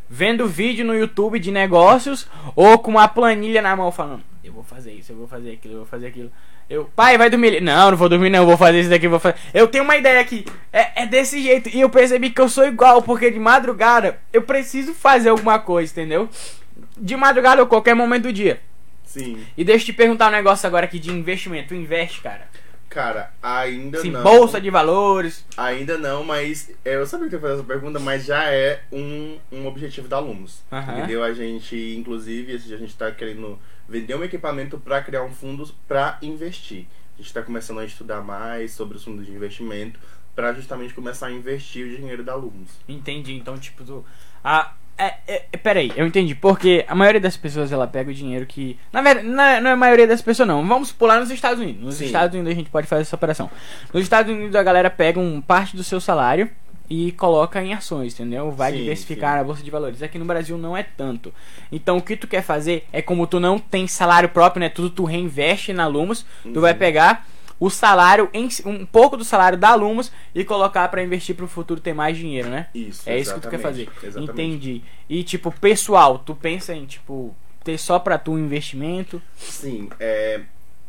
[0.09, 4.65] vendo vídeo no YouTube de negócios ou com uma planilha na mão falando: "Eu vou
[4.65, 6.33] fazer isso, eu vou fazer aquilo, eu vou fazer aquilo".
[6.71, 7.63] Eu, pai, vai dormir.
[7.63, 9.37] Não, não vou dormir não, vou fazer isso daqui, vou fazer.
[9.55, 10.45] Eu tenho uma ideia aqui.
[10.71, 11.71] É, é desse jeito.
[11.71, 15.91] E eu percebi que eu sou igual, porque de madrugada eu preciso fazer alguma coisa,
[15.91, 16.29] entendeu?
[16.97, 18.61] De madrugada ou qualquer momento do dia.
[19.09, 19.43] Sim.
[19.57, 21.69] E deixa eu te perguntar um negócio agora aqui de investimento.
[21.69, 22.47] Tu investe, cara?
[22.91, 24.23] Cara, ainda Sim, não.
[24.23, 25.45] bolsa de valores.
[25.57, 28.83] Ainda não, mas é, eu sabia que eu ia fazer essa pergunta, mas já é
[28.93, 30.63] um, um objetivo da Alunos.
[30.71, 30.99] Aham.
[30.99, 31.25] Entendeu?
[31.25, 36.19] A gente, inclusive, a gente tá querendo vender um equipamento para criar um fundo para
[36.21, 36.87] investir.
[37.19, 39.99] A gente tá começando a estudar mais sobre os fundos de investimento
[40.35, 42.71] para justamente começar a investir o dinheiro da Alunos.
[42.89, 43.35] Entendi.
[43.35, 44.05] Então, tipo, tu.
[44.45, 46.35] Ah, é, é, peraí, eu entendi.
[46.35, 48.79] Porque a maioria das pessoas ela pega o dinheiro que.
[48.93, 50.67] Na verdade, não é, não é a maioria das pessoas, não.
[50.67, 51.83] Vamos pular nos Estados Unidos.
[51.83, 52.07] Nos Sim.
[52.07, 53.51] Estados Unidos a gente pode fazer essa operação.
[53.93, 56.51] Nos Estados Unidos a galera pega um parte do seu salário
[56.91, 58.51] e coloca em ações, entendeu?
[58.51, 59.37] Vai Sim, diversificar sim.
[59.39, 60.03] na bolsa de valores.
[60.03, 61.33] Aqui no Brasil não é tanto.
[61.71, 64.69] Então o que tu quer fazer é como tu não tem salário próprio, né?
[64.69, 66.61] Tudo tu reinveste na Lumos, tu Uhum.
[66.61, 67.27] vai pegar
[67.61, 68.31] o salário,
[68.65, 72.49] um pouco do salário da Lumos e colocar pra investir pro futuro ter mais dinheiro,
[72.49, 72.69] né?
[72.75, 73.89] Isso, É isso que tu quer fazer.
[74.03, 74.33] exatamente.
[74.33, 74.83] Entendi.
[75.09, 77.35] E tipo, pessoal, tu pensa em tipo
[77.65, 79.21] ter só pra tu um investimento?
[79.37, 80.41] Sim, é,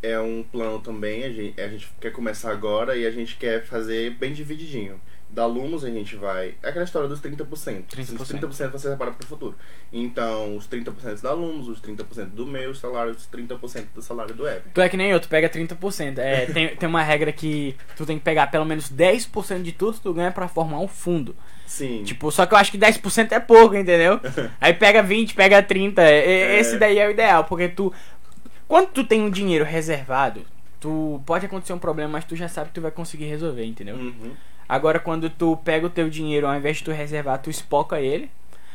[0.02, 1.24] é um plano também.
[1.24, 5.02] A gente, a gente quer começar agora e a gente quer fazer bem divididinho.
[5.32, 6.56] Da Lumos a gente vai.
[6.64, 7.84] É aquela história dos 30%.
[7.86, 8.20] 30%.
[8.20, 9.56] Os 30% você separa para o futuro.
[9.94, 14.48] Então, os 30% da Lumos, os 30% do meu salário, os 30% do salário do
[14.48, 14.64] Ever.
[14.74, 16.18] Tu é que nem eu, tu pega 30%.
[16.18, 19.94] É, tem, tem uma regra que tu tem que pegar pelo menos 10% de tudo
[19.98, 21.36] que tu ganha pra formar um fundo.
[21.68, 22.04] Sim.
[22.04, 24.20] Tipo, só que eu acho que 10% é pouco, entendeu?
[24.60, 26.02] Aí pega 20, pega 30.
[26.02, 26.60] e- É.
[26.60, 27.94] Esse daí é o ideal, porque tu.
[28.68, 30.42] Quando tu tem um dinheiro reservado,
[30.80, 33.96] tu pode acontecer um problema, mas tu já sabe que tu vai conseguir resolver, entendeu?
[33.96, 34.32] Uhum.
[34.70, 38.30] Agora quando tu pega o teu dinheiro, ao invés de tu reservar, tu espoca ele,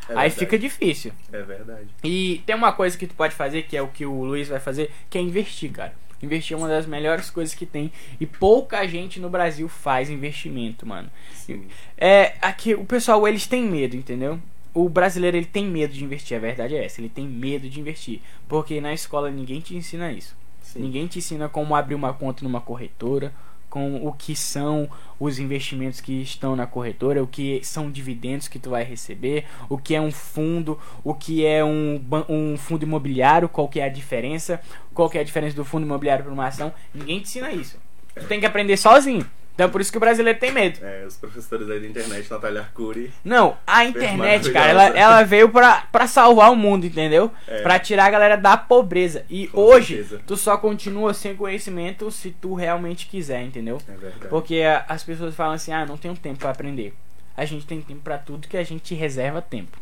[0.08, 0.34] É aí verdade.
[0.34, 1.12] fica difícil.
[1.32, 1.86] É verdade.
[2.02, 4.58] E tem uma coisa que tu pode fazer, que é o que o Luiz vai
[4.58, 5.94] fazer, que é investir, cara.
[6.20, 7.92] Investir é uma das melhores coisas que tem.
[8.18, 11.08] E pouca gente no Brasil faz investimento, mano.
[11.32, 11.66] Sim.
[11.96, 14.40] É, aqui o pessoal, eles têm medo, entendeu?
[14.72, 17.78] O brasileiro, ele tem medo de investir, a verdade é essa, ele tem medo de
[17.78, 18.20] investir.
[18.48, 20.34] Porque na escola ninguém te ensina isso.
[20.62, 20.80] Sim.
[20.80, 23.32] Ninguém te ensina como abrir uma conta numa corretora,
[23.74, 28.56] com o que são os investimentos que estão na corretora, o que são dividendos que
[28.56, 33.48] tu vai receber, o que é um fundo, o que é um, um fundo imobiliário,
[33.48, 34.60] qual que é a diferença,
[34.94, 36.72] qual que é a diferença do fundo imobiliário para uma ação.
[36.94, 37.76] Ninguém te ensina isso.
[38.14, 39.28] Tu tem que aprender sozinho.
[39.54, 40.80] Então é por isso que o brasileiro tem medo.
[40.82, 43.12] É, os professores aí da internet, Natália Arcuri.
[43.24, 47.30] Não, a internet, cara, ela, ela veio pra, pra salvar o mundo, entendeu?
[47.46, 47.62] É.
[47.62, 49.24] Pra tirar a galera da pobreza.
[49.30, 50.22] E Com hoje, certeza.
[50.26, 53.78] tu só continua sem conhecimento se tu realmente quiser, entendeu?
[53.88, 54.26] É verdade.
[54.28, 56.92] Porque a- as pessoas falam assim, ah, não tenho tempo pra aprender.
[57.36, 59.78] A gente tem tempo pra tudo que a gente reserva tempo.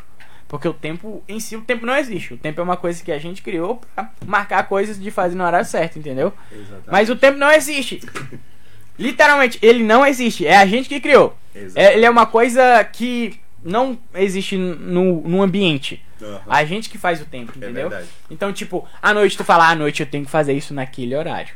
[0.48, 2.34] Porque o tempo, em si, o tempo não existe.
[2.34, 5.44] O tempo é uma coisa que a gente criou pra marcar coisas de fazer no
[5.44, 6.30] horário certo, entendeu?
[6.52, 6.90] Exatamente.
[6.90, 8.00] Mas o tempo não existe.
[8.98, 10.46] Literalmente, ele não existe.
[10.46, 11.36] É a gente que criou.
[11.74, 16.02] É, ele é uma coisa que não existe no, no ambiente.
[16.20, 16.40] Aham.
[16.48, 17.88] A gente que faz o tempo, É entendeu?
[17.88, 18.08] verdade.
[18.30, 21.54] Então, tipo, à noite tu fala, à noite eu tenho que fazer isso naquele horário.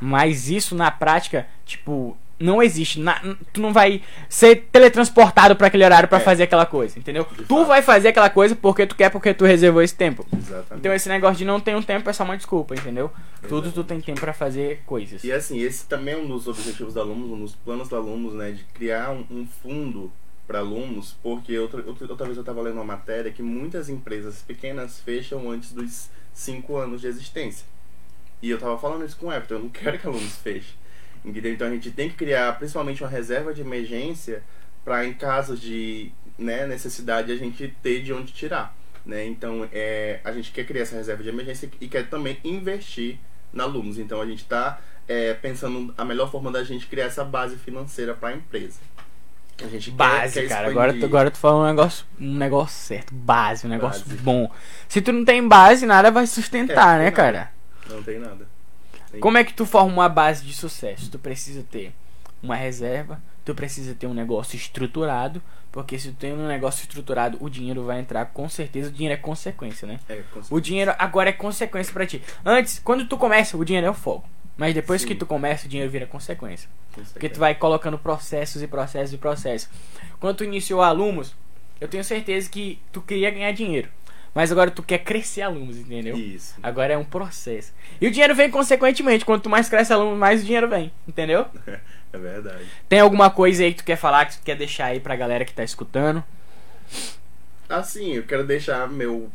[0.00, 3.00] Mas isso na prática, tipo, não existe.
[3.00, 3.20] Na-
[3.52, 6.20] tu não vai ser teletransportado pra aquele horário pra É.
[6.20, 7.24] fazer aquela coisa, entendeu?
[7.30, 7.66] De tu fato.
[7.66, 10.26] vai fazer aquela coisa porque tu quer, porque tu reservou esse tempo.
[10.36, 10.74] Exatamente.
[10.80, 13.10] Então esse negócio de não ter um tempo é só uma desculpa, entendeu?
[13.48, 15.22] Tudo tu tem tempo pra fazer coisas.
[15.24, 18.34] E assim, esse também é um dos objetivos da Lumos, um dos planos da Lumos,
[18.34, 18.52] né?
[18.52, 20.10] De criar um, um fundo
[20.46, 24.98] para alunos, porque outra, outra, vez eu estava lendo uma matéria que muitas empresas pequenas
[24.98, 27.66] fecham antes dos 5 anos de existência.
[28.40, 30.74] E eu tava falando isso com o Everton, eu não quero que alunos fechem.
[31.24, 31.52] Entendeu?
[31.52, 34.42] Então a gente tem que criar principalmente uma reserva de emergência
[34.84, 38.74] para em caso de né, necessidade a gente ter de onde tirar.
[39.04, 39.26] Né?
[39.26, 43.18] Então é, a gente quer criar essa reserva de emergência e quer também investir
[43.52, 43.98] na Lumos.
[43.98, 44.78] Então a gente está
[45.40, 48.78] pensando a melhor forma da gente criar essa base financeira para a empresa.
[49.64, 50.68] A gente quer- Base, quer cara.
[50.68, 50.70] expandir.
[50.70, 53.12] Agora, tu- agora tu falou um negócio, um negócio certo.
[53.14, 54.20] Base, um negócio Base.
[54.20, 54.52] bom.
[54.88, 57.12] Se tu não tem base, nada vai sustentar, É, né, não.
[57.16, 57.50] cara?
[57.88, 58.46] Não tem nada.
[59.20, 61.10] Como é que tu forma uma base de sucesso?
[61.10, 61.92] Tu precisa ter
[62.42, 65.42] uma reserva, tu precisa ter um negócio estruturado,
[65.72, 68.88] porque se tu tem um negócio estruturado, o dinheiro vai entrar com certeza.
[68.88, 70.00] O dinheiro é consequência, né?
[70.08, 72.22] É, com O dinheiro agora é consequência pra ti.
[72.44, 74.24] Antes, quando tu começa, o dinheiro é o fogo.
[74.56, 75.08] Mas depois Sim.
[75.08, 76.68] que tu começa, o dinheiro vira consequência.
[76.92, 77.12] certeza.
[77.12, 79.68] Porque tu vai colocando processos e processos e processos.
[80.18, 81.34] Quando tu iniciou alunos,
[81.80, 83.88] eu tenho certeza que tu queria ganhar dinheiro.
[84.38, 86.16] Mas agora tu quer crescer alunos, entendeu?
[86.16, 86.54] Isso.
[86.62, 87.72] Agora é um processo.
[88.00, 89.24] E o dinheiro vem consequentemente.
[89.24, 90.92] Quanto mais cresce aluno, mais o dinheiro vem.
[91.08, 91.46] Entendeu?
[92.10, 92.64] É verdade.
[92.88, 95.44] Tem alguma coisa aí que tu quer falar, que tu quer deixar aí pra galera
[95.44, 96.24] que tá escutando?
[97.68, 99.28] Assim, eu quero deixar meu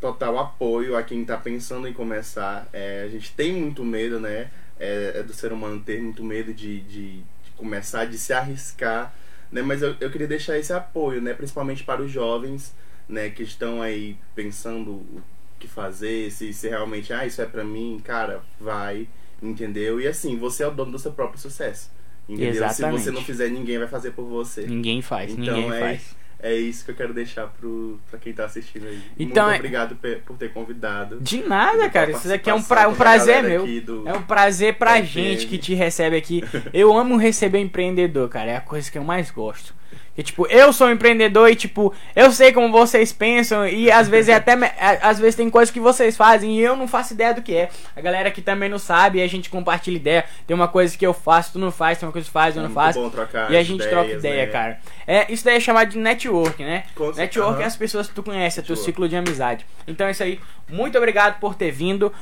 [0.00, 2.68] total apoio a quem tá pensando em começar.
[2.72, 4.48] É, a gente tem muito medo, né?
[4.78, 9.12] É, é do ser humano ter muito medo de, de, de começar, de se arriscar,
[9.50, 9.60] né?
[9.60, 11.34] Mas eu, eu queria deixar esse apoio, né?
[11.34, 12.72] Principalmente para os jovens,
[13.10, 13.28] né?
[13.30, 15.22] Que estão aí pensando o
[15.58, 19.06] que fazer, se, se realmente, ah, isso é pra mim, cara, vai,
[19.42, 20.00] entendeu?
[20.00, 21.90] E assim, você é o dono do seu próprio sucesso.
[22.28, 22.50] Entendeu?
[22.50, 22.98] Exatamente.
[23.00, 24.62] Se você não fizer, ninguém vai fazer por você.
[24.66, 26.16] Ninguém faz, Então ninguém é, faz.
[26.38, 29.02] é isso que eu quero deixar pro, pra quem tá assistindo aí.
[29.18, 31.18] Então Muito é- obrigado por ter convidado.
[31.20, 32.12] De nada, cara.
[32.12, 33.62] Isso daqui é um, pra, um pra prazer galera meu.
[33.64, 36.42] aqui do- É um prazer pra gente que te recebe aqui.
[36.72, 38.52] Eu amo receber empreendedor, cara.
[38.52, 39.74] É a coisa que eu mais gosto.
[40.14, 44.08] Que, tipo, eu sou um empreendedor e, tipo, eu sei como vocês pensam e às
[44.08, 44.52] vezes é até.
[44.52, 47.54] a- Às vezes tem coisas que vocês fazem e eu não faço ideia do que
[47.54, 47.68] é.
[47.96, 50.24] A galera aqui também não sabe e a gente compartilha ideia.
[50.46, 52.54] Tem uma coisa que eu faço, tu não faz, tem uma coisa que tu faz,
[52.56, 53.00] eu É não muito faço.
[53.00, 54.52] bom trocar E a gente ideias, troca ideia, né?
[54.52, 54.80] cara.
[55.06, 56.84] É, isso daí é chamado de network, né?
[56.94, 57.12] Com.
[57.12, 59.64] Network é as pessoas que tu conhece, é teu ciclo de amizade.
[59.86, 60.38] Então é isso aí.
[60.68, 62.12] Muito obrigado por ter vindo.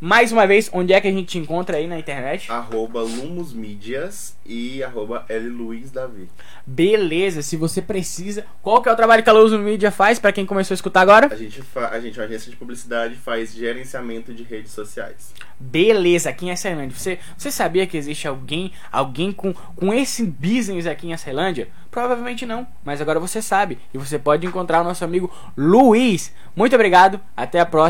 [0.00, 2.50] Mais uma vez, onde é que a gente te encontra aí na internet?
[2.52, 5.48] Arroba Lumos Mídias e arroba L.
[5.48, 6.28] Luiz Davi.
[6.64, 8.44] Beleza, se você precisa.
[8.62, 11.00] Qual que é o trabalho que a Luz Media faz pra quem começou a escutar
[11.00, 11.28] agora?
[11.32, 15.32] A gente, fa- a gente, uma agência de publicidade, faz gerenciamento de redes sociais.
[15.58, 16.96] Beleza, aqui em Açailândia.
[16.96, 21.68] Você, você sabia que existe alguém, alguém com, com esse business aqui em Açailândia?
[21.90, 23.78] Provavelmente não, mas agora você sabe.
[23.92, 26.32] E você pode encontrar o nosso amigo Luiz.
[26.54, 27.88] Muito obrigado, até a próxima.